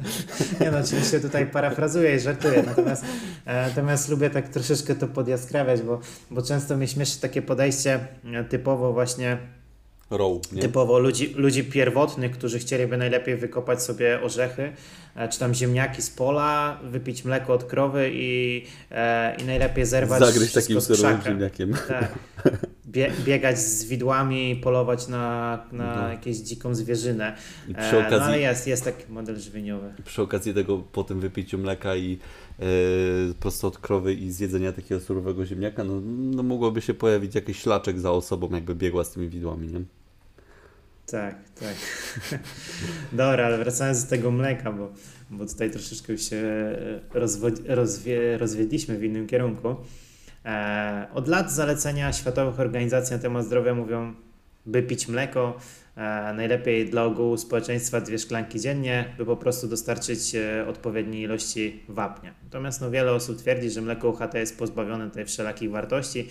[0.60, 3.04] nie no, oczywiście tutaj parafrazuję i żartuję, natomiast,
[3.46, 7.98] natomiast lubię tak troszeczkę to podjaskrawiać, bo, bo często mnie śmieszy takie podejście
[8.48, 9.38] typowo właśnie
[10.10, 10.62] Row, nie?
[10.62, 14.72] typowo ludzi, ludzi pierwotnych, którzy chcieliby najlepiej wykopać sobie orzechy,
[15.16, 20.20] e, czy tam ziemniaki z pola, wypić mleko od krowy i, e, i najlepiej zerwać
[20.20, 21.74] Zagryźć takim surowym ziemniakiem.
[21.88, 22.18] Tak.
[22.88, 26.08] Bie, biegać z widłami, polować na, na no.
[26.08, 27.36] jakąś dziką zwierzynę.
[27.68, 29.92] I przy okazji, e, no ale jest, jest taki model żywieniowy.
[30.04, 32.18] Przy okazji tego po tym wypiciu mleka i
[32.58, 32.64] e,
[33.40, 38.00] prosto od krowy i zjedzenia takiego surowego ziemniaka, no, no mogłoby się pojawić jakiś ślaczek
[38.00, 39.80] za osobą, jakby biegła z tymi widłami, nie?
[41.10, 41.76] Tak, tak.
[43.12, 44.92] Dobra, ale wracając do tego mleka, bo,
[45.30, 46.42] bo tutaj troszeczkę się
[47.66, 49.76] rozwie, rozwiedliśmy w innym kierunku.
[50.44, 54.14] E, od lat zalecenia światowych organizacji na temat zdrowia mówią,
[54.66, 55.58] by pić mleko,
[55.96, 56.00] e,
[56.34, 62.34] najlepiej dla ogółu społeczeństwa dwie szklanki dziennie, by po prostu dostarczyć e, odpowiedniej ilości wapnia.
[62.44, 66.28] Natomiast no, wiele osób twierdzi, że mleko UHT jest pozbawione tej wszelakich wartości,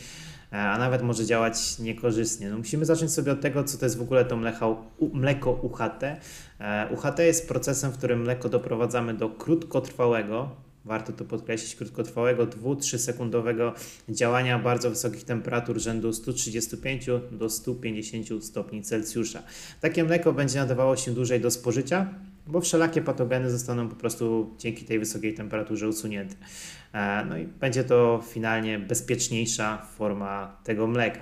[0.51, 2.49] a nawet może działać niekorzystnie.
[2.49, 4.83] No, musimy zacząć sobie od tego, co to jest w ogóle to mleko,
[5.13, 6.03] mleko UHT.
[6.91, 10.49] UHT jest procesem, w którym mleko doprowadzamy do krótkotrwałego,
[10.85, 13.73] warto to podkreślić, krótkotrwałego 2-3 sekundowego
[14.09, 19.43] działania bardzo wysokich temperatur rzędu 135 do 150 stopni Celsjusza.
[19.81, 22.13] Takie mleko będzie nadawało się dłużej do spożycia,
[22.47, 26.35] bo wszelakie patogeny zostaną po prostu dzięki tej wysokiej temperaturze usunięte.
[26.93, 31.19] E, no i będzie to finalnie bezpieczniejsza forma tego mleka.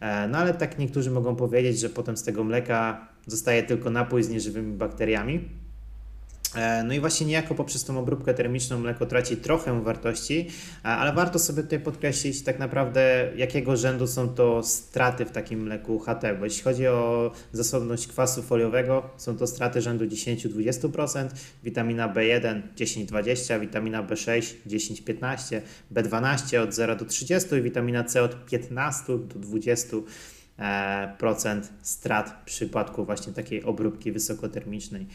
[0.00, 4.22] E, no ale tak niektórzy mogą powiedzieć, że potem z tego mleka zostaje tylko napój
[4.22, 5.48] z nieżywymi bakteriami.
[6.54, 10.48] E, no i właśnie niejako poprzez tą obróbkę termiczną mleko traci trochę wartości,
[10.82, 15.98] ale warto sobie tutaj podkreślić tak naprawdę jakiego rzędu są to straty w takim mleku
[15.98, 21.28] HT, bo jeśli chodzi o zasobność kwasu foliowego, są to straty rzędu 10-20%,
[21.64, 25.60] witamina B1 10-20, witamina B6 10-15,
[25.92, 29.96] B12 od 0 do 30 i witamina C od 15 do 20
[30.58, 35.06] e, procent strat w przypadku właśnie takiej obróbki wysokotermicznej.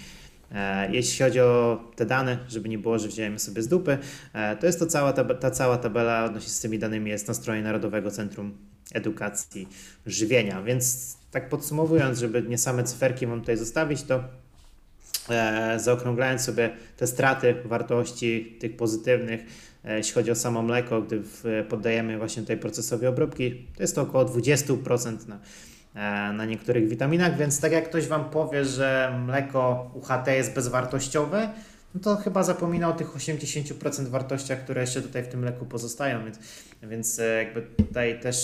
[0.54, 3.98] E, jeśli chodzi o te dane, żeby nie było, że wziąłem sobie z dupy,
[4.34, 7.34] e, to jest to cała ta, ta cała tabela odnośnie z tymi danymi jest na
[7.34, 8.58] stronie Narodowego Centrum
[8.94, 9.68] Edukacji
[10.06, 10.62] Żywienia.
[10.62, 14.24] Więc tak podsumowując, żeby nie same cyferki mam tutaj zostawić, to
[15.30, 19.42] e, zaokrąglając sobie te straty wartości tych pozytywnych,
[19.84, 21.22] jeśli chodzi o samo mleko, gdy
[21.70, 25.40] poddajemy właśnie tutaj procesowi obróbki, to jest to około 20% na
[26.34, 31.50] na niektórych witaminach, więc tak jak ktoś Wam powie, że mleko UHT jest bezwartościowe,
[31.96, 36.24] no to chyba zapomina o tych 80% wartościach, które jeszcze tutaj w tym mleku pozostają,
[36.26, 36.40] więc,
[36.84, 38.38] więc e, jakby tutaj też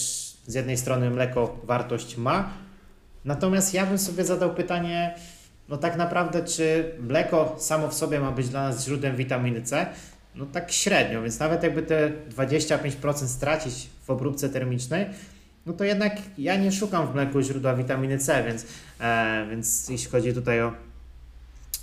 [0.48, 2.54] z jednej strony mleko wartość ma,
[3.26, 5.16] natomiast ja bym sobie zadał pytanie,
[5.70, 9.86] no tak naprawdę czy mleko samo w sobie ma być dla nas źródłem witaminy C?
[10.36, 15.06] No tak średnio, więc nawet jakby te 25% stracić w obróbce termicznej,
[15.70, 18.66] no to jednak ja nie szukam w mleku źródła witaminy C, więc,
[19.00, 20.74] e, więc jeśli chodzi tutaj o,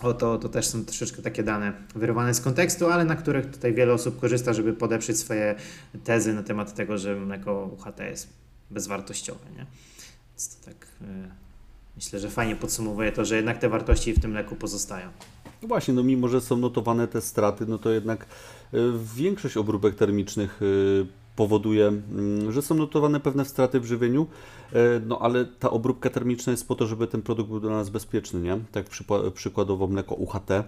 [0.02, 3.74] o to, to też są troszeczkę takie dane wyrwane z kontekstu, ale na których tutaj
[3.74, 5.54] wiele osób korzysta, żeby podeprzeć swoje
[6.04, 8.28] tezy na temat tego, że mleko UHT jest
[8.70, 9.50] bezwartościowe.
[9.56, 9.66] Nie?
[10.30, 11.28] Więc to tak e,
[11.96, 15.08] myślę, że fajnie podsumowuje to, że jednak te wartości w tym mleku pozostają.
[15.62, 18.26] No właśnie, no mimo, że są notowane te straty, no to jednak
[18.74, 18.78] y,
[19.16, 24.26] większość obróbek termicznych y, powoduje, mm, że są notowane pewne straty w żywieniu,
[24.72, 27.90] e, no ale ta obróbka termiczna jest po to, żeby ten produkt był dla nas
[27.90, 28.58] bezpieczny, nie?
[28.72, 28.86] Tak
[29.34, 30.64] przykładowo mleko UHT, e,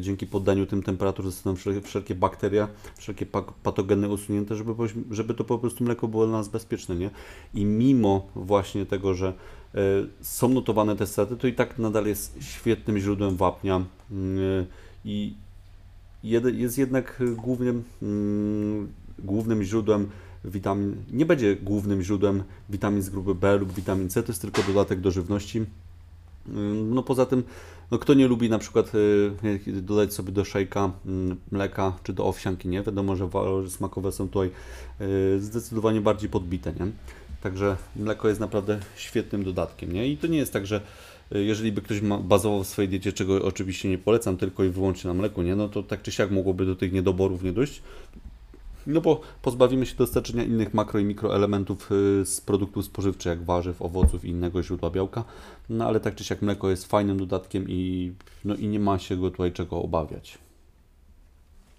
[0.00, 2.68] dzięki poddaniu tym temperatur zostaną wszelkie bakteria,
[2.98, 3.26] wszelkie
[3.62, 4.72] patogeny usunięte, żeby,
[5.10, 7.10] żeby to po prostu mleko było dla nas bezpieczne, nie?
[7.54, 9.28] I mimo właśnie tego, że
[9.74, 9.80] e,
[10.20, 14.66] są notowane te straty, to i tak nadal jest świetnym źródłem wapnia mm,
[15.04, 15.34] i
[16.22, 18.92] jest jednak głównie mm,
[19.24, 20.08] głównym źródłem
[20.44, 24.62] witamin, nie będzie głównym źródłem witamin z grupy B lub witamin C, to jest tylko
[24.62, 25.64] dodatek do żywności.
[26.90, 27.42] No poza tym,
[27.90, 32.26] no kto nie lubi na przykład y, dodać sobie do szejka mm, mleka czy do
[32.26, 32.82] owsianki, nie?
[32.82, 34.50] Wiadomo, że walory smakowe są tutaj
[35.36, 36.86] y, zdecydowanie bardziej podbite, nie?
[37.42, 40.08] Także mleko jest naprawdę świetnym dodatkiem, nie?
[40.08, 40.80] I to nie jest tak, że
[41.34, 45.08] y, jeżeli by ktoś bazował w swojej diecie, czego oczywiście nie polecam, tylko i wyłącznie
[45.08, 45.56] na mleku, nie?
[45.56, 47.82] No to tak czy siak mogłoby do tych niedoborów nie dojść.
[48.86, 53.82] No bo pozbawimy się dostarczenia innych makro i mikroelementów y, z produktów spożywczych, jak warzyw,
[53.82, 55.24] owoców i innego źródła białka.
[55.68, 58.12] No ale tak czy siak mleko jest fajnym dodatkiem i,
[58.44, 60.38] no, i nie ma się go tutaj czego obawiać.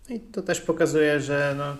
[0.10, 1.78] I to też pokazuje, że no,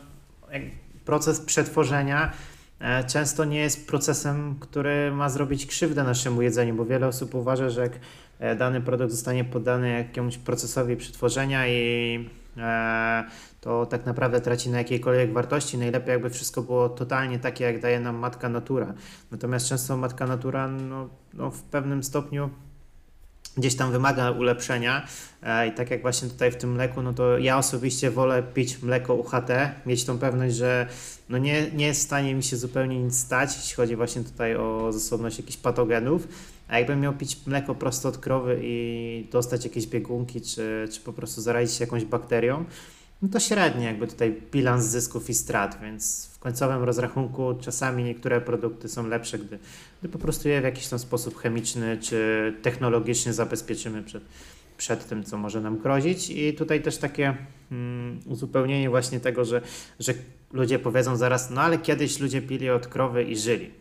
[1.06, 2.32] proces przetworzenia
[2.80, 7.70] e, często nie jest procesem, który ma zrobić krzywdę naszemu jedzeniu, bo wiele osób uważa,
[7.70, 7.92] że jak
[8.40, 13.24] e, dany produkt zostanie poddany jakiemuś procesowi przetworzenia i e,
[13.62, 15.78] to tak naprawdę traci na jakiejkolwiek wartości.
[15.78, 18.94] Najlepiej jakby wszystko było totalnie takie, jak daje nam matka natura.
[19.32, 22.50] Natomiast często matka natura no, no w pewnym stopniu
[23.58, 25.08] gdzieś tam wymaga ulepszenia
[25.44, 28.82] e, i tak jak właśnie tutaj w tym mleku, no to ja osobiście wolę pić
[28.82, 29.50] mleko UHT,
[29.86, 30.88] mieć tą pewność, że
[31.30, 34.56] no nie, nie jest w stanie mi się zupełnie nic stać, jeśli chodzi właśnie tutaj
[34.56, 36.28] o zasobność jakichś patogenów,
[36.68, 41.14] a jakbym miał pić mleko prosto od krowy i dostać jakieś biegunki, czy, czy po
[41.14, 42.66] prostu zarazić się jakąś bakterią,
[43.22, 48.42] no to średnie jakby tutaj bilans zysków i strat, więc w końcowym rozrachunku czasami niektóre
[48.42, 49.60] produkty są lepsze, gdy,
[50.00, 54.24] gdy po prostu je w jakiś tam sposób chemiczny czy technologiczny zabezpieczymy przed,
[54.78, 56.30] przed tym, co może nam grozić.
[56.30, 57.38] I tutaj też takie
[57.72, 59.62] mm, uzupełnienie właśnie tego, że,
[60.00, 60.14] że
[60.54, 63.72] ludzie powiedzą zaraz, no ale kiedyś ludzie pili od krowy i żyli.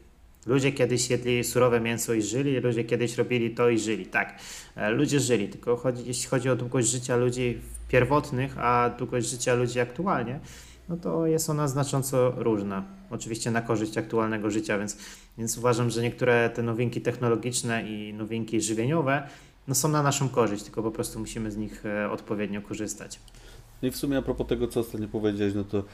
[0.46, 4.07] Ludzie kiedyś jedli surowe mięso i żyli, ludzie kiedyś robili to i żyli.
[4.07, 4.38] Tak,
[4.76, 7.59] e, ludzie żyli, tylko chodzi, jeśli chodzi o długość życia ludzi
[7.90, 10.40] pierwotnych, a długość życia ludzi aktualnie,
[10.88, 12.85] no to jest ona znacząco różna.
[13.11, 14.96] Oczywiście na korzyść aktualnego życia, więc,
[15.38, 19.29] więc uważam, że niektóre te nowinki technologiczne i nowinki żywieniowe
[19.68, 23.20] no są na naszą korzyść, tylko po prostu musimy z nich e, odpowiednio korzystać.
[23.83, 25.85] No i w sumie a propos tego, co ostatnio powiedziałeś, no to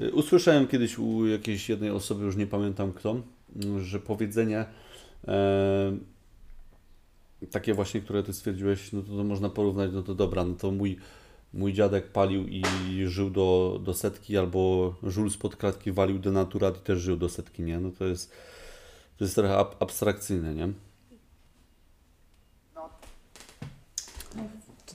[0.00, 3.16] y, usłyszałem kiedyś u jakiejś jednej osoby, już nie pamiętam kto,
[3.78, 4.64] że powiedzenie
[5.28, 5.96] e,
[7.50, 10.70] takie właśnie, które ty stwierdziłeś, no to, to można porównać, no to dobra, no to
[10.70, 10.96] mój,
[11.52, 12.62] mój dziadek palił i
[13.06, 17.62] żył do, do setki, albo żul spod kratki walił denaturat i też żył do setki,
[17.62, 17.80] nie?
[17.80, 18.32] No to jest,
[19.16, 20.68] to jest trochę ab, abstrakcyjne, nie?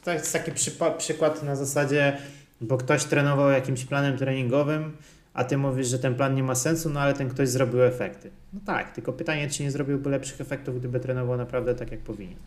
[0.03, 0.51] To jest taki
[0.97, 2.17] przykład na zasadzie,
[2.61, 4.97] bo ktoś trenował jakimś planem treningowym,
[5.33, 8.31] a ty mówisz, że ten plan nie ma sensu, no ale ten ktoś zrobił efekty.
[8.53, 12.37] No tak, tylko pytanie, czy nie zrobiłby lepszych efektów, gdyby trenował naprawdę tak, jak powinien.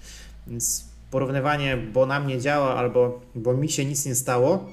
[0.46, 4.70] Więc porównywanie, bo nam nie działa, albo bo mi się nic nie stało,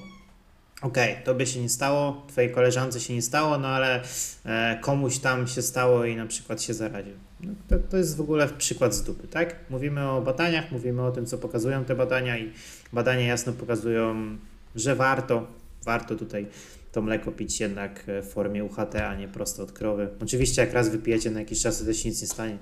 [0.82, 4.02] okej, okay, tobie się nie stało, twojej koleżance się nie stało, no ale
[4.44, 7.14] e, komuś tam się stało i na przykład się zaraził.
[7.40, 9.56] No, to, to jest w ogóle przykład z dupy, tak?
[9.70, 12.52] Mówimy o badaniach, mówimy o tym, co pokazują te badania i
[12.92, 14.36] badania jasno pokazują,
[14.74, 15.46] że warto,
[15.84, 16.46] warto tutaj
[16.92, 20.08] to mleko pić jednak w formie UHT, a nie prosto od krowy.
[20.22, 22.58] Oczywiście jak raz wypijecie na jakiś czas, to się nic nie stanie,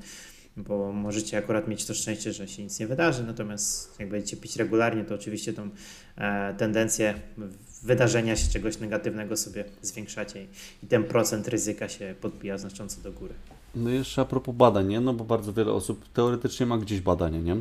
[0.57, 4.57] bo możecie akurat mieć to szczęście, że się nic nie wydarzy, natomiast jak będziecie pić
[4.57, 5.69] regularnie, to oczywiście tą
[6.17, 7.15] e, tendencję
[7.83, 10.47] wydarzenia się czegoś negatywnego sobie zwiększacie i,
[10.83, 13.35] i ten procent ryzyka się podbija znacząco do góry.
[13.75, 15.01] No jeszcze a propos badań, nie?
[15.01, 17.57] No bo bardzo wiele osób teoretycznie ma gdzieś badania, nie?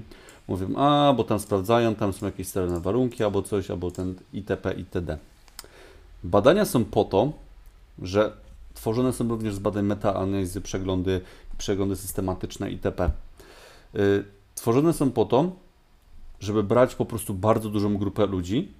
[0.47, 4.73] Mówią, a, bo tam sprawdzają, tam są jakieś sterylne warunki, albo coś, albo ten itp.
[4.73, 5.17] itd.
[6.23, 7.33] Badania są po to,
[8.01, 8.31] że
[8.73, 11.21] tworzone są również z badań metaanalizy, przeglądy,
[11.59, 13.11] przeglądy systematyczne itp.
[13.93, 15.51] Yy, tworzone są po to,
[16.39, 18.71] żeby brać po prostu bardzo dużą grupę ludzi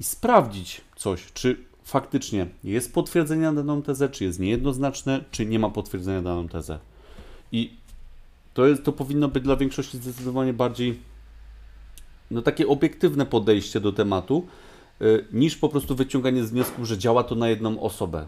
[0.00, 5.58] i sprawdzić coś, czy faktycznie jest potwierdzenie na daną tezę, czy jest niejednoznaczne, czy nie
[5.58, 6.78] ma potwierdzenia na daną tezę.
[7.52, 7.76] I
[8.54, 11.00] to, jest, to powinno być dla większości zdecydowanie bardziej
[12.30, 14.46] no, takie obiektywne podejście do tematu,
[15.00, 18.26] yy, niż po prostu wyciąganie z wniosku, że działa to na jedną osobę.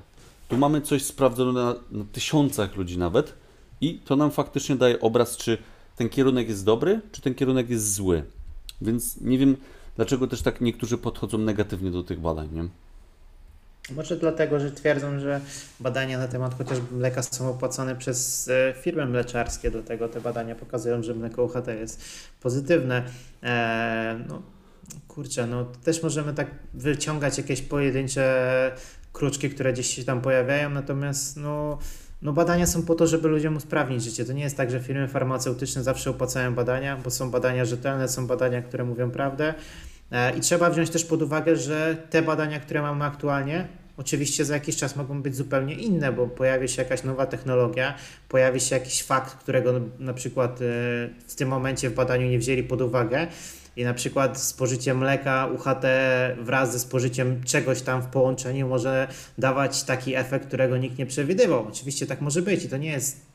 [0.48, 3.45] Tu mamy coś sprawdzone na, na tysiącach ludzi nawet
[3.80, 5.58] i to nam faktycznie daje obraz, czy
[5.96, 8.22] ten kierunek jest dobry, czy ten kierunek jest zły.
[8.80, 9.56] Więc nie wiem,
[9.96, 12.68] dlaczego też tak niektórzy podchodzą negatywnie do tych badań, nie?
[13.90, 15.40] Może dlatego, że twierdzą, że
[15.80, 21.02] badania na temat chociażby mleka są opłacane przez e, firmy mleczarskie, dlatego te badania pokazują,
[21.02, 22.04] że mleko UHT jest
[22.40, 23.02] pozytywne.
[23.42, 24.42] Eee, no,
[25.08, 28.72] kurczę, no też możemy tak wyciągać jakieś pojedyncze
[29.12, 31.78] kruczki, które gdzieś się tam pojawiają, natomiast no,
[32.22, 34.24] no badania są po to, żeby ludziom usprawnić życie.
[34.24, 38.26] To nie jest tak, że firmy farmaceutyczne zawsze opłacają badania, bo są badania rzetelne, są
[38.26, 39.55] badania, które mówią prawdę.
[40.12, 44.55] E, I trzeba wziąć też pod uwagę, że te badania, które mamy aktualnie, oczywiście za
[44.55, 47.94] jakiś czas mogą być zupełnie inne, bo pojawi się jakaś nowa technologia,
[48.29, 50.64] pojawi się jakiś fakt, którego na przykład e,
[51.26, 53.26] w tym momencie w badaniu nie wzięli pod uwagę.
[53.76, 55.84] I na przykład spożycie mleka UHT
[56.40, 59.08] wraz ze spożyciem czegoś tam w połączeniu może
[59.38, 61.68] dawać taki efekt, którego nikt nie przewidywał.
[61.68, 63.26] Oczywiście tak może być i to nie jest,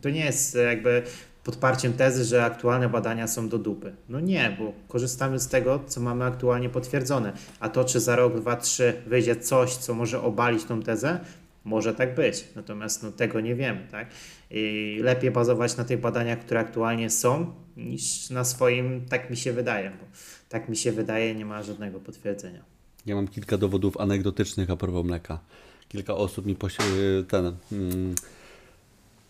[0.00, 1.02] to nie jest jakby
[1.44, 3.92] podparciem tezy, że aktualne badania są do dupy.
[4.08, 7.32] No nie, bo korzystamy z tego, co mamy aktualnie potwierdzone.
[7.60, 11.20] A to, czy za rok, dwa, trzy wyjdzie coś, co może obalić tą tezę,
[11.64, 12.44] może tak być.
[12.56, 14.06] Natomiast no, tego nie wiemy, tak?
[14.50, 19.52] I lepiej bazować na tych badaniach, które aktualnie są, niż na swoim, tak mi się
[19.52, 20.06] wydaje, bo
[20.48, 22.62] tak mi się wydaje, nie ma żadnego potwierdzenia.
[23.06, 25.38] Ja mam kilka dowodów anegdotycznych a propos mleka.
[25.88, 27.56] Kilka osób mi posi- ten...
[27.70, 28.14] Hmm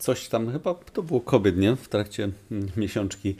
[0.00, 1.76] coś tam, chyba to było kobiet, nie?
[1.76, 3.36] W trakcie mm, miesiączki,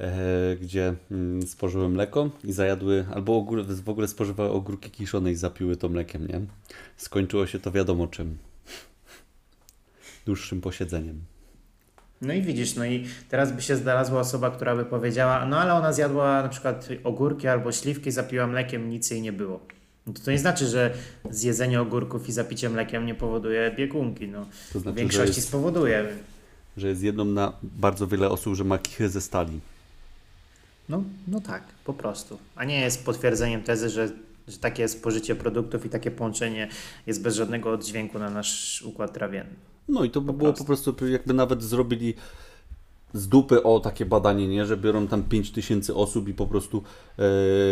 [0.00, 5.76] e, gdzie mm, spożyły mleko i zajadły, albo w ogóle spożywały ogórki kiszone i zapiły
[5.76, 6.40] to mlekiem, nie?
[6.96, 8.38] Skończyło się to wiadomo czym.
[10.26, 11.20] Dłuższym posiedzeniem.
[12.22, 15.74] No i widzisz, no i teraz by się znalazła osoba, która by powiedziała, no ale
[15.74, 19.60] ona zjadła na przykład ogórki albo śliwki, zapiła mlekiem, nic jej nie było.
[20.06, 20.94] No to, nie znaczy, że
[21.30, 24.28] zjedzenie ogórków i zapicie mlekiem nie powoduje biegunki.
[24.28, 26.06] No, to znaczy, w większości jest, spowoduje.
[26.76, 29.60] Że jest jedną na bardzo wiele osób, że ma kichy ze stali.
[30.88, 32.38] No, no tak, po prostu.
[32.56, 34.10] A nie jest potwierdzeniem tezy, że,
[34.48, 36.68] że takie spożycie produktów i takie połączenie
[37.06, 39.71] jest bez żadnego oddźwięku na nasz układ trawienny.
[39.88, 40.64] No i to by po było prostu.
[40.64, 42.14] po prostu, jakby nawet zrobili
[43.14, 44.66] z dupy o takie badanie, nie?
[44.66, 46.82] że biorą tam 5000 osób i po prostu
[47.18, 47.22] e,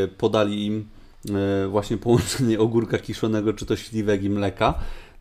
[0.09, 0.88] podali im
[1.29, 4.75] E, właśnie połączenie ogórka kiszonego, czy to śliwek i mleka,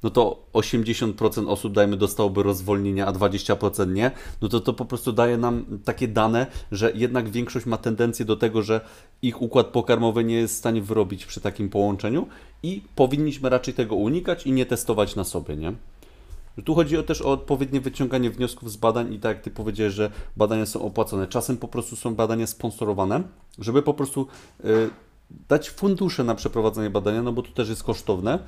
[0.04, 5.12] no to 80% osób, dajmy, dostałoby rozwolnienia, a 20% nie, no to to po prostu
[5.12, 8.82] daje nam takie dane, że jednak większość ma tendencję do tego, że
[9.22, 12.28] ich układ pokarmowy nie jest w stanie wyrobić przy takim połączeniu
[12.64, 15.74] i powinniśmy raczej tego unikać i nie testować na sobie, nie?
[16.66, 20.12] Tu chodzi też o odpowiednie wyciąganie wniosków z badań i tak jak Ty powiedziałeś, że
[20.38, 21.28] badania są opłacone.
[21.28, 23.24] Czasem po prostu są badania sponsorowane,
[23.60, 24.28] żeby po prostu...
[24.64, 24.90] Yy,
[25.48, 28.40] dać fundusze na przeprowadzenie badania, no bo to też jest kosztowne.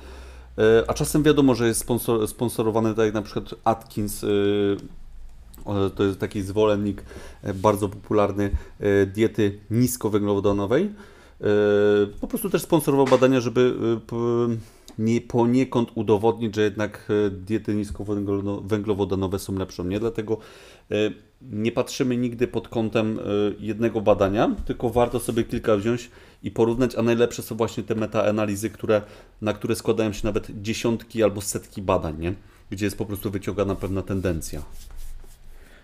[0.58, 4.28] E, a czasem wiadomo, że jest sponsor, sponsorowane, tak jak na przykład Atkins, e,
[5.96, 7.04] to jest taki zwolennik
[7.42, 8.50] e, bardzo popularny
[9.06, 10.90] diety niskowęglowodanowej.
[12.20, 13.74] Po prostu też sponsorował badania, żeby
[14.98, 19.84] nie, poniekąd udowodnić, że jednak diety niskowęglowodanowe są lepszą.
[19.84, 20.38] Nie dlatego
[21.42, 23.18] nie patrzymy nigdy pod kątem
[23.60, 26.10] jednego badania, tylko warto sobie kilka wziąć
[26.42, 29.02] i porównać, a najlepsze są właśnie te metaanalizy, które,
[29.40, 32.34] na które składają się nawet dziesiątki albo setki badań, nie?
[32.70, 34.62] gdzie jest po prostu wyciągana pewna tendencja.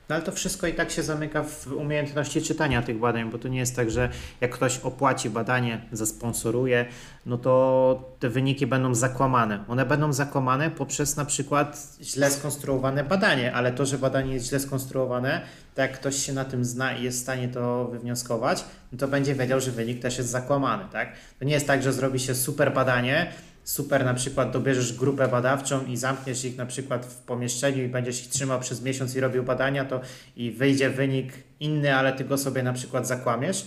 [0.09, 3.49] No ale to wszystko i tak się zamyka w umiejętności czytania tych badań, bo to
[3.49, 4.09] nie jest tak, że
[4.41, 6.87] jak ktoś opłaci badanie, zasponsoruje,
[7.27, 9.65] no to te wyniki będą zakłamane.
[9.69, 14.61] One będą zakłamane poprzez na przykład źle skonstruowane badanie, ale to, że badanie jest źle
[14.61, 15.41] skonstruowane,
[15.75, 19.09] to jak ktoś się na tym zna i jest w stanie to wywnioskować, no to
[19.09, 20.85] będzie wiedział, że wynik też jest zakłamany.
[20.93, 21.13] Tak?
[21.39, 23.33] To nie jest tak, że zrobi się super badanie,
[23.69, 28.25] super na przykład dobierzesz grupę badawczą i zamkniesz ich na przykład w pomieszczeniu i będziesz
[28.25, 30.01] ich trzymał przez miesiąc i robił badania, to
[30.37, 33.67] i wyjdzie wynik inny, ale ty go sobie na przykład zakłamiesz.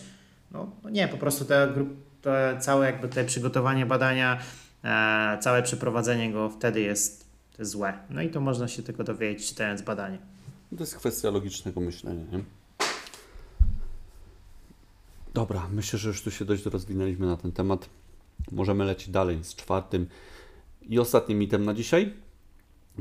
[0.51, 1.73] No, no nie, po prostu te,
[2.21, 4.39] te całe jakby te przygotowanie badania,
[4.83, 7.25] e, całe przeprowadzenie go wtedy jest,
[7.59, 7.93] złe.
[8.09, 10.17] No i to można się tylko dowiedzieć czytając badanie.
[10.77, 12.43] To jest kwestia logicznego myślenia, nie?
[15.33, 17.89] Dobra, myślę, że już tu się dość rozwinęliśmy na ten temat.
[18.51, 20.07] Możemy lecieć dalej z czwartym
[20.81, 22.13] i ostatnim mitem na dzisiaj,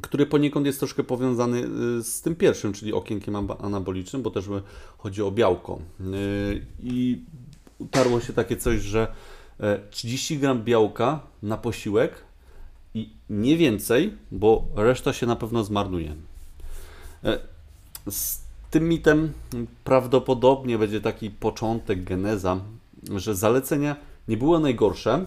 [0.03, 1.59] który poniekąd jest troszkę powiązany
[1.99, 4.45] y, z tym pierwszym, czyli okienkiem anabolicznym, bo też
[4.99, 5.79] chodzi o białko.
[6.01, 7.23] Y, I
[7.79, 9.13] utarło się takie coś, że
[9.91, 12.25] 30 e, gram białka na posiłek
[12.95, 16.15] i nie więcej, bo reszta się na pewno zmarnuje.
[17.25, 17.39] E,
[18.11, 19.33] z tym mitem
[19.85, 22.61] prawdopodobnie będzie taki początek, geneza,
[23.17, 23.97] że zalecenia
[24.31, 25.27] nie było najgorsze,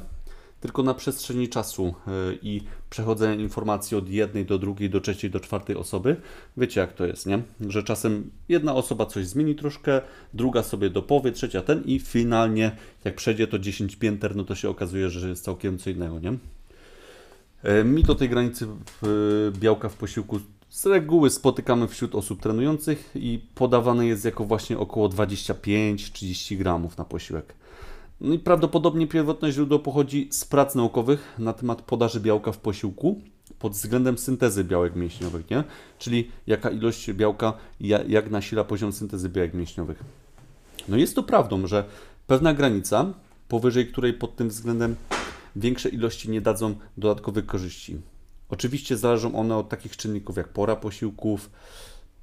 [0.60, 5.40] tylko na przestrzeni czasu e, i przechodzenia informacji od jednej do drugiej, do trzeciej, do
[5.40, 6.16] czwartej osoby.
[6.58, 7.42] Wiecie jak to jest, nie?
[7.68, 10.02] Że czasem jedna osoba coś zmieni troszkę,
[10.34, 12.72] druga sobie dopowie, trzecia ten i finalnie
[13.04, 16.34] jak przejdzie to 10 pięter, no to się okazuje, że jest całkiem co innego, nie?
[17.64, 18.68] E, mi do tej granicy
[19.60, 20.40] białka w posiłku
[20.70, 27.06] z reguły spotykamy wśród osób trenujących i podawane jest jako właśnie około 25-30 gramów na
[27.06, 27.56] posiłek.
[28.22, 33.22] No i prawdopodobnie pierwotne źródło pochodzi z prac naukowych na temat podaży białka w posiłku
[33.60, 35.64] pod względem syntezy białek mięśniowych, nie?
[36.00, 37.54] Czyli jaka ilość białka,
[38.08, 40.04] jak nasila poziom syntezy białek mięśniowych.
[40.88, 41.86] No jest to prawdą, że
[42.28, 43.14] pewna granica,
[43.48, 44.96] powyżej której pod tym względem
[45.56, 47.98] większe ilości nie dadzą dodatkowych korzyści.
[48.50, 51.50] Oczywiście zależą one od takich czynników jak pora posiłków.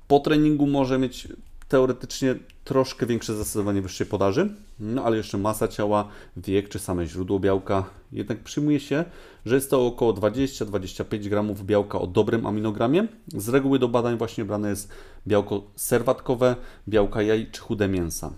[0.09, 1.29] Po treningu może mieć
[1.71, 7.41] teoretycznie troszkę większe zastosowanie wyższej podaży, no ale jeszcze masa ciała, wiek czy same źródło
[7.41, 7.85] białka.
[8.13, 9.05] Jednak przyjmuje się,
[9.47, 13.09] że jest to około 20-25 gramów białka o dobrym aminogramie.
[13.29, 14.93] Z reguły do badań właśnie brane jest
[15.27, 16.57] białko serwatkowe,
[16.89, 18.31] białka jaj czy chude mięsa.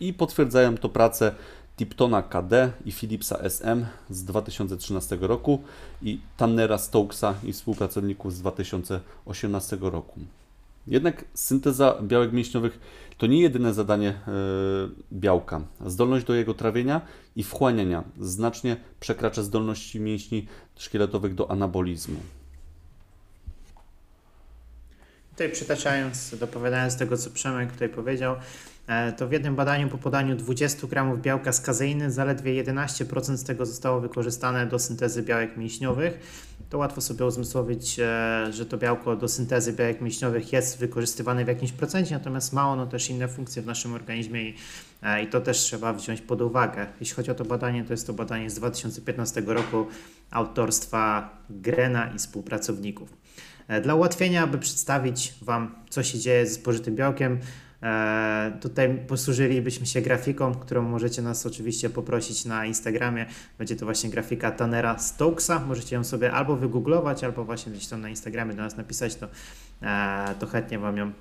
[0.00, 1.34] I potwierdzają to prace
[1.76, 5.62] Tiptona KD i Philipsa SM z 2013 roku
[6.02, 10.20] i Tannera Stokesa i współpracowników z 2018 roku.
[10.86, 12.78] Jednak synteza białek mięśniowych
[13.18, 14.32] to nie jedyne zadanie e,
[15.12, 15.60] białka.
[15.86, 17.00] Zdolność do jego trawienia
[17.36, 22.20] i wchłaniania znacznie przekracza zdolności mięśni szkieletowych do anabolizmu.
[25.30, 28.36] Tutaj przytaczając, dopowiadając tego, co Przemek tutaj powiedział,
[28.86, 33.44] e, to w jednym badaniu po podaniu 20 gramów białka z kazeiny zaledwie 11% z
[33.44, 36.20] tego zostało wykorzystane do syntezy białek mięśniowych
[36.72, 41.48] to łatwo sobie uzmysłowić, e, że to białko do syntezy białek mięśniowych jest wykorzystywane w
[41.48, 44.54] jakimś procencie, natomiast ma ono też inne funkcje w naszym organizmie i,
[45.02, 46.86] e, i to też trzeba wziąć pod uwagę.
[47.00, 49.86] Jeśli chodzi o to badanie, to jest to badanie z 2015 roku
[50.30, 53.16] autorstwa Grena i współpracowników.
[53.68, 57.38] E, dla ułatwienia, aby przedstawić Wam, co się dzieje ze spożytym białkiem,
[58.60, 63.26] tutaj posłużylibyśmy się grafiką, którą możecie nas oczywiście poprosić na Instagramie.
[63.58, 65.60] Będzie to właśnie grafika Tanera Stokesa.
[65.66, 69.28] Możecie ją sobie albo wygooglować, albo właśnie gdzieś tam na Instagramie do nas napisać, to,
[69.82, 71.12] e, to chętnie Wam ją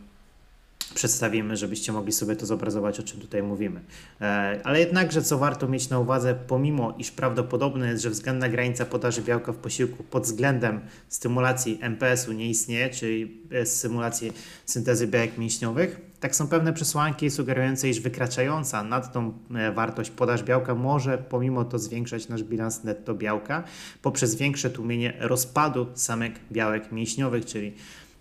[0.93, 3.81] przedstawimy, żebyście mogli sobie to zobrazować, o czym tutaj mówimy.
[4.21, 8.85] E, ale jednakże, co warto mieć na uwadze, pomimo iż prawdopodobne jest, że względna granica
[8.85, 14.33] podaży białka w posiłku pod względem stymulacji MPS-u nie istnieje, czyli symulacji
[14.65, 20.43] syntezy białek mięśniowych, tak są pewne przesłanki sugerujące, iż wykraczająca nad tą e, wartość podaż
[20.43, 23.63] białka może pomimo to zwiększać nasz bilans netto białka
[24.01, 27.73] poprzez większe tłumienie rozpadu samych białek mięśniowych, czyli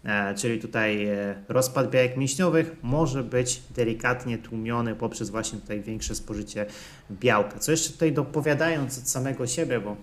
[0.05, 6.15] E, czyli tutaj e, rozpad białek mięśniowych może być delikatnie tłumiony poprzez właśnie tutaj większe
[6.15, 6.67] spożycie
[7.11, 7.59] białka.
[7.59, 9.97] Co jeszcze tutaj dopowiadając od samego siebie, bo,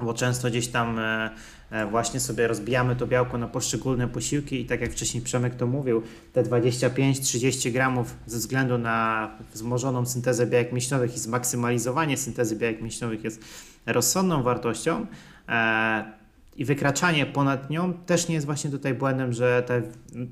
[0.00, 1.00] bo często gdzieś tam
[1.90, 6.02] właśnie sobie rozbijamy to białko na poszczególne posiłki i tak jak wcześniej Przemek to mówił,
[6.32, 13.24] te 25-30 gramów ze względu na wzmożoną syntezę białek mięśniowych i zmaksymalizowanie syntezy białek mięśniowych
[13.24, 13.44] jest
[13.86, 15.06] rozsądną wartością
[16.56, 19.82] i wykraczanie ponad nią też nie jest właśnie tutaj błędem, że te,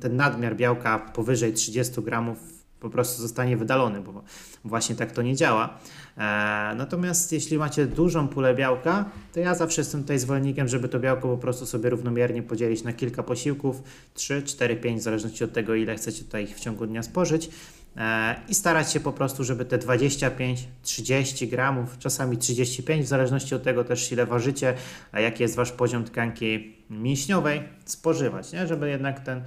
[0.00, 4.22] ten nadmiar białka powyżej 30 gramów po prostu zostanie wydalony, bo
[4.64, 5.78] właśnie tak to nie działa.
[6.16, 6.20] E,
[6.76, 11.28] natomiast jeśli macie dużą pulę białka, to ja zawsze jestem tutaj zwolennikiem, żeby to białko
[11.28, 13.82] po prostu sobie równomiernie podzielić na kilka posiłków,
[14.14, 17.50] 3, 4, 5, w zależności od tego, ile chcecie tutaj w ciągu dnia spożyć
[17.98, 23.62] E, i starać się po prostu, żeby te 25-30 gramów, czasami 35, w zależności od
[23.62, 24.74] tego też ile ważycie,
[25.12, 28.66] a jaki jest Wasz poziom tkanki mięśniowej, spożywać, nie?
[28.66, 29.42] żeby jednak ten,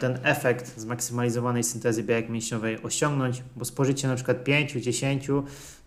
[0.00, 5.42] ten efekt zmaksymalizowanej syntezy białek mięśniowej osiągnąć, bo spożycie na przykład 5-10,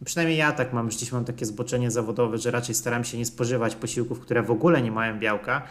[0.06, 3.26] przynajmniej ja tak mam, że dziś mam takie zboczenie zawodowe, że raczej staram się nie
[3.26, 5.62] spożywać posiłków, które w ogóle nie mają białka,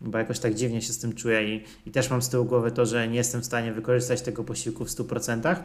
[0.00, 2.70] bo jakoś tak dziwnie się z tym czuję i, i też mam z tyłu głowy
[2.70, 5.56] to, że nie jestem w stanie wykorzystać tego posiłku w 100%.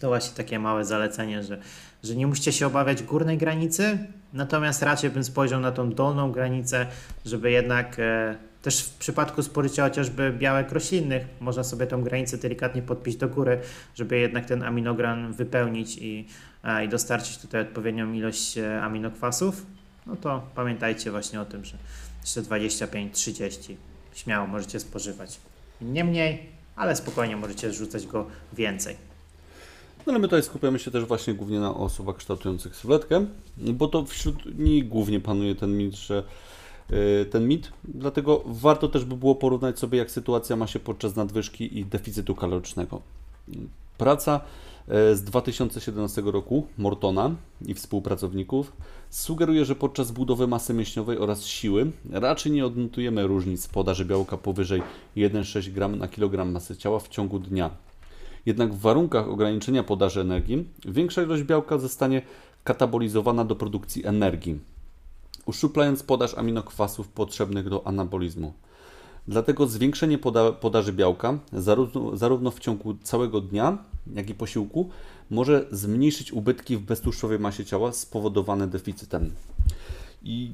[0.00, 1.58] To właśnie takie małe zalecenie, że,
[2.02, 3.98] że nie musicie się obawiać górnej granicy,
[4.32, 6.86] natomiast raczej bym spojrzał na tą dolną granicę,
[7.24, 12.82] żeby jednak e, też w przypadku spożycia chociażby białek roślinnych można sobie tą granicę delikatnie
[12.82, 13.60] podpić do góry,
[13.94, 16.26] żeby jednak ten aminogram wypełnić i,
[16.84, 19.66] i dostarczyć tutaj odpowiednią ilość e, aminokwasów.
[20.06, 21.76] No to pamiętajcie właśnie o tym, że
[22.22, 23.74] jeszcze 25-30
[24.14, 25.40] śmiało możecie spożywać.
[25.80, 26.46] Nie mniej,
[26.76, 28.96] ale spokojnie możecie zrzucać go więcej.
[30.06, 34.04] No ale my tutaj skupiamy się też właśnie głównie na osobach kształtujących sylwetkę, bo to
[34.04, 36.22] wśród nich głównie panuje ten mit, że
[37.30, 41.78] ten mit, dlatego warto też by było porównać sobie jak sytuacja ma się podczas nadwyżki
[41.78, 43.02] i deficytu kalorycznego.
[43.98, 44.40] Praca
[44.88, 47.34] E, z 2017 roku Mortona
[47.66, 48.72] i współpracowników
[49.10, 54.82] sugeruje, że podczas budowy masy mięśniowej oraz siły raczej nie odnotujemy różnic podaży białka powyżej
[55.16, 57.70] 1,6 g na kilogram masy ciała w ciągu dnia.
[58.46, 62.22] Jednak w warunkach ograniczenia podaży energii większa ilość białka zostanie
[62.64, 64.60] katabolizowana do produkcji energii,
[65.46, 68.52] uszczuplając podaż aminokwasów potrzebnych do anabolizmu.
[69.28, 73.78] Dlatego zwiększenie poda podaży białka zarówno, zarówno w ciągu całego dnia,
[74.14, 74.90] jak i posiłku
[75.30, 79.30] może zmniejszyć ubytki w beztłuszczowej masie ciała spowodowane deficytem.
[80.22, 80.52] I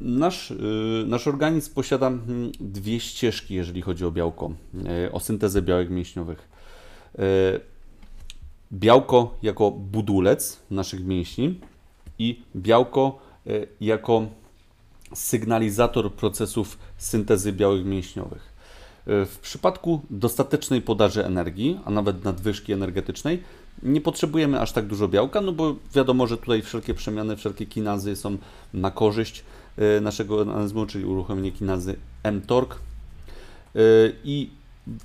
[0.00, 5.62] nasz, yy, nasz organizm posiada mm, dwie ścieżki, jeżeli chodzi o białko, yy, o syntezę
[5.62, 6.48] białek mięśniowych.
[7.18, 7.24] Yy,
[8.72, 11.60] białko jako budulec naszych mięśni
[12.18, 13.18] i białko
[13.80, 14.26] jako
[15.14, 18.52] sygnalizator procesów syntezy białek mięśniowych.
[19.06, 23.42] E, w przypadku dostatecznej podaży energii, a nawet nadwyżki energetycznej,
[23.82, 28.16] nie potrzebujemy aż tak dużo białka, no bo wiadomo, że tutaj wszelkie przemiany, wszelkie kinazy
[28.16, 28.38] są
[28.74, 29.44] na korzyść
[29.76, 31.96] e, naszego organizmu, czyli uruchomienie kinazy
[32.32, 32.70] mTORC.
[34.24, 34.50] I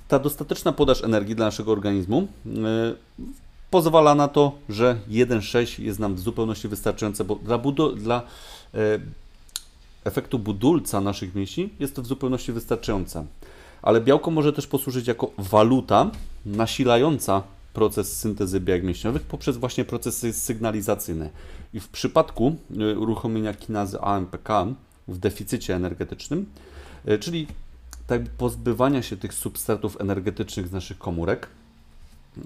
[0.08, 2.28] ta dostateczna podaż energii dla naszego organizmu
[3.70, 7.58] pozwala na to, że 1,6 jest nam w zupełności wystarczające, bo dla,
[7.96, 8.22] dla
[10.04, 13.26] efektu budulca naszych mięśni jest to w zupełności wystarczające.
[13.82, 16.10] Ale białko może też posłużyć jako waluta
[16.46, 17.42] nasilająca
[17.72, 21.30] proces syntezy białek mięśniowych poprzez właśnie procesy sygnalizacyjne.
[21.74, 22.56] I w przypadku
[22.92, 24.66] y, uruchomienia kinazy AMPK
[25.08, 26.46] w deficycie energetycznym,
[27.08, 27.46] y, czyli
[28.06, 31.48] tak pozbywania się tych substratów energetycznych z naszych komórek,
[32.38, 32.42] y,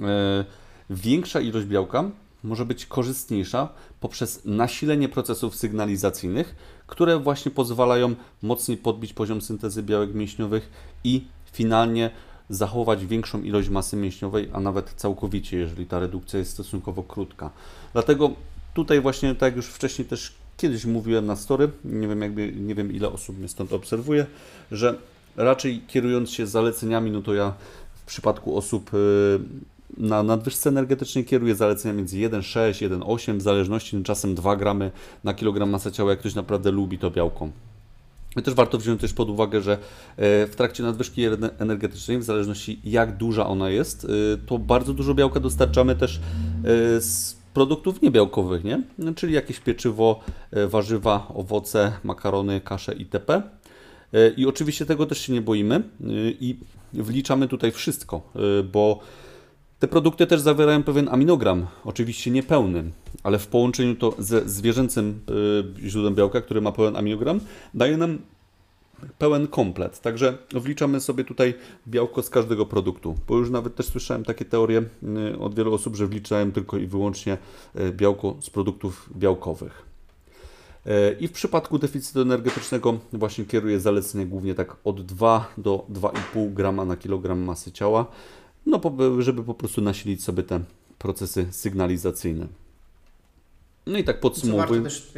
[0.92, 2.10] większa ilość białka
[2.44, 3.68] może być korzystniejsza
[4.00, 6.54] poprzez nasilenie procesów sygnalizacyjnych,
[6.86, 10.70] które właśnie pozwalają mocniej podbić poziom syntezy białek mięśniowych
[11.04, 12.10] i finalnie
[12.48, 17.50] zachować większą ilość masy mięśniowej, a nawet całkowicie, jeżeli ta redukcja jest stosunkowo krótka.
[17.92, 18.30] Dlatego
[18.74, 22.74] tutaj właśnie, tak jak już wcześniej też kiedyś mówiłem na story, nie wiem, jakby, nie
[22.74, 24.26] wiem ile osób mnie stąd obserwuje,
[24.72, 24.98] że
[25.36, 27.54] raczej kierując się zaleceniami, no to ja
[27.94, 28.98] w przypadku osób y,
[29.96, 34.90] na nadwyżce energetycznej kieruje zalecenia między 1,6, 1,8, w zależności no czasem 2 gramy
[35.24, 37.48] na kilogram masy ciała, jak ktoś naprawdę lubi to białko.
[38.36, 39.78] I też warto wziąć też pod uwagę, że e,
[40.46, 41.22] w trakcie nadwyżki
[41.58, 44.08] energetycznej, w zależności jak duża ona jest, e,
[44.46, 46.20] to bardzo dużo białka dostarczamy też e,
[47.00, 48.82] z produktów niebiałkowych, nie?
[49.16, 50.20] czyli jakieś pieczywo,
[50.68, 53.42] warzywa, owoce, makarony, kasze itp.
[54.36, 55.82] I oczywiście tego też się nie boimy
[56.40, 56.56] i
[56.92, 58.32] wliczamy tutaj wszystko,
[58.72, 59.00] bo
[59.82, 62.84] te produkty też zawierają pewien aminogram, oczywiście niepełny,
[63.22, 65.20] ale w połączeniu to ze zwierzęcym
[65.80, 67.40] y, źródłem białka, który ma pełen aminogram,
[67.74, 68.18] daje nam
[69.18, 70.00] pełen komplet.
[70.00, 71.54] Także wliczamy sobie tutaj
[71.88, 74.82] białko z każdego produktu, bo już nawet też słyszałem takie teorie
[75.32, 77.38] y, od wielu osób, że wliczają tylko i wyłącznie
[77.80, 79.92] y, białko z produktów białkowych.
[81.20, 86.84] I w przypadku deficytu energetycznego właśnie kieruję zalecenie głównie tak od 2 do 2,5 grama
[86.84, 88.06] na kilogram masy ciała,
[88.66, 88.80] no
[89.18, 90.60] żeby po prostu nasilić sobie te
[90.98, 92.46] procesy sygnalizacyjne.
[93.86, 95.12] No i tak podsumowując.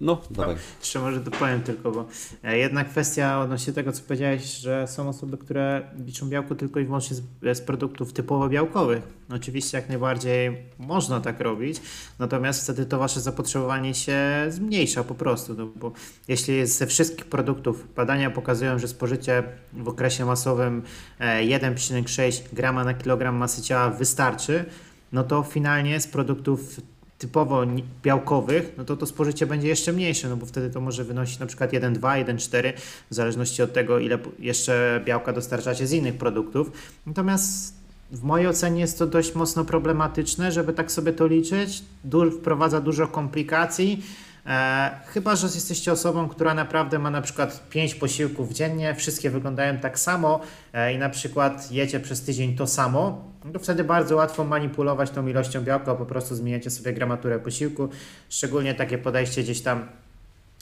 [0.00, 0.56] No, dawaj.
[0.80, 2.06] Jeszcze może dopowiem tylko, bo
[2.44, 6.84] e, jedna kwestia odnośnie tego, co powiedziałeś, że są osoby, które liczą białko tylko i
[6.84, 7.22] wyłącznie z,
[7.58, 9.02] z produktów typowo białkowych.
[9.30, 11.80] Oczywiście jak najbardziej można tak robić,
[12.18, 14.18] natomiast wtedy to wasze zapotrzebowanie się
[14.48, 15.92] zmniejsza po prostu, no bo
[16.28, 19.42] jeśli ze wszystkich produktów, badania pokazują, że spożycie
[19.72, 20.82] w okresie masowym
[21.18, 24.64] e, 1,6 grama na kilogram masy ciała wystarczy,
[25.12, 26.80] no to finalnie z produktów
[27.18, 27.62] typowo
[28.02, 31.46] białkowych, no to to spożycie będzie jeszcze mniejsze, no bo wtedy to może wynosić na
[31.46, 32.72] przykład 1,2, 1,4
[33.10, 36.72] w zależności od tego, ile jeszcze białka dostarczacie z innych produktów.
[37.06, 37.76] Natomiast
[38.12, 41.82] w mojej ocenie jest to dość mocno problematyczne, żeby tak sobie to liczyć.
[42.04, 44.02] Du- wprowadza dużo komplikacji.
[44.46, 49.78] E, chyba, że jesteście osobą, która naprawdę ma na przykład 5 posiłków dziennie, wszystkie wyglądają
[49.78, 50.40] tak samo
[50.72, 55.26] e, i na przykład jecie przez tydzień to samo, to wtedy bardzo łatwo manipulować tą
[55.26, 57.88] ilością białka, po prostu zmieniacie sobie gramaturę posiłku.
[58.28, 59.86] Szczególnie takie podejście gdzieś tam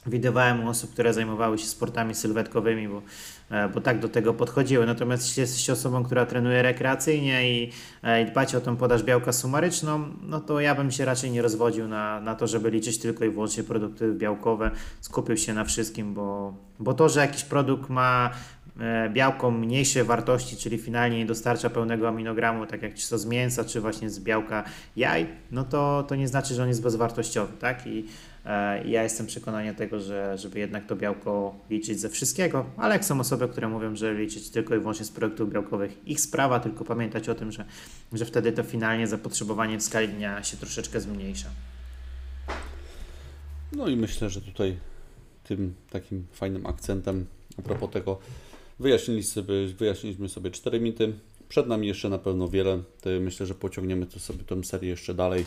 [0.06, 3.02] widywałem u osób, które zajmowały się sportami sylwetkowymi, bo,
[3.50, 4.86] e, bo tak do tego podchodziły.
[4.86, 7.72] Natomiast jeśli jesteście osobą, która trenuje rekreacyjnie i,
[8.02, 11.42] e, i dbacie o tą podaż białka sumaryczną, no to ja bym się raczej nie
[11.42, 14.70] rozwodził na, na to, żeby liczyć tylko i wyłącznie produkty białkowe,
[15.00, 18.30] skupił się na wszystkim, bo, bo to, że jakiś produkt ma
[19.12, 23.64] białko mniejszej wartości, czyli finalnie nie dostarcza pełnego aminogramu, tak jak czy to z mięsa,
[23.64, 24.64] czy właśnie z białka
[24.96, 27.86] jaj, no to, to nie znaczy, że on jest bezwartościowy, tak?
[27.86, 28.06] I
[28.44, 33.04] e, ja jestem przekonania tego, że żeby jednak to białko liczyć ze wszystkiego, ale jak
[33.04, 36.84] są osoby, które mówią, że liczyć tylko i wyłącznie z produktów białkowych, ich sprawa, tylko
[36.84, 37.64] pamiętać o tym, że,
[38.12, 41.48] że wtedy to finalnie zapotrzebowanie w skali dnia się troszeczkę zmniejsza.
[43.72, 44.76] No i myślę, że tutaj
[45.44, 47.26] tym takim fajnym akcentem
[47.58, 48.18] a propos tego
[48.78, 51.12] wyjaśniliśmy sobie, wyjaśniliśmy sobie cztery mity.
[51.48, 52.82] Przed nami jeszcze na pewno wiele.
[53.20, 55.44] Myślę, że pociągniemy to sobie tę serię jeszcze dalej.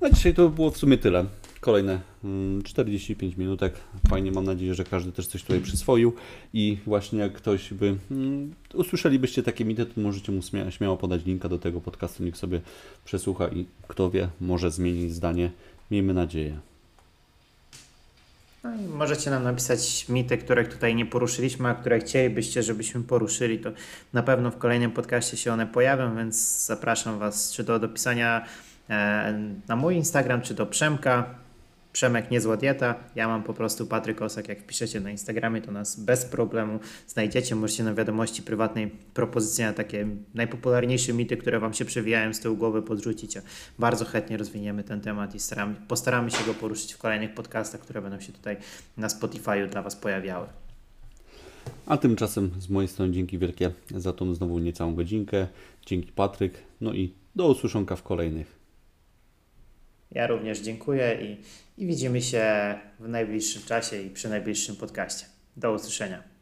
[0.00, 1.26] Na dzisiaj to było w sumie tyle.
[1.60, 3.74] Kolejne mm, 45 minutek.
[4.08, 6.12] Fajnie, mam nadzieję, że każdy też coś tutaj przyswoił
[6.54, 11.24] i właśnie jak ktoś by mm, usłyszelibyście takie mity, to możecie mu śmia- śmiało podać
[11.24, 12.60] linka do tego podcastu, niech sobie
[13.04, 15.50] przesłucha i kto wie, może zmienić zdanie.
[15.90, 16.58] Miejmy nadzieję.
[18.64, 23.58] No i możecie nam napisać mity, których tutaj nie poruszyliśmy, a które chcielibyście, żebyśmy poruszyli,
[23.58, 23.70] to
[24.12, 28.46] na pewno w kolejnym podcaście się one pojawią, więc zapraszam Was czy do pisania
[28.90, 29.38] e,
[29.68, 31.34] na mój Instagram, czy do Przemka.
[31.98, 32.94] Przemek Niezła Dieta.
[33.14, 34.48] Ja mam po prostu Patryk Osak.
[34.48, 37.54] Jak wpiszecie na Instagramie, to nas bez problemu znajdziecie.
[37.54, 42.56] Możecie na wiadomości prywatnej propozycje na takie najpopularniejsze mity, które Wam się przewijają z tyłu
[42.56, 43.36] głowy, podrzucić.
[43.36, 43.40] A
[43.78, 48.02] Bardzo chętnie rozwiniemy ten temat i staramy, postaramy się go poruszyć w kolejnych podcastach, które
[48.02, 48.56] będą się tutaj
[48.96, 50.46] na Spotify'u dla Was pojawiały.
[51.86, 55.46] A tymczasem z mojej strony dzięki wielkie za tą znowu niecałą godzinkę.
[55.86, 56.54] Dzięki Patryk.
[56.80, 58.57] No i do usłyszonka w kolejnych.
[60.12, 61.36] Ja również dziękuję i,
[61.82, 65.26] i widzimy się w najbliższym czasie i przy najbliższym podcaście.
[65.56, 66.37] Do usłyszenia.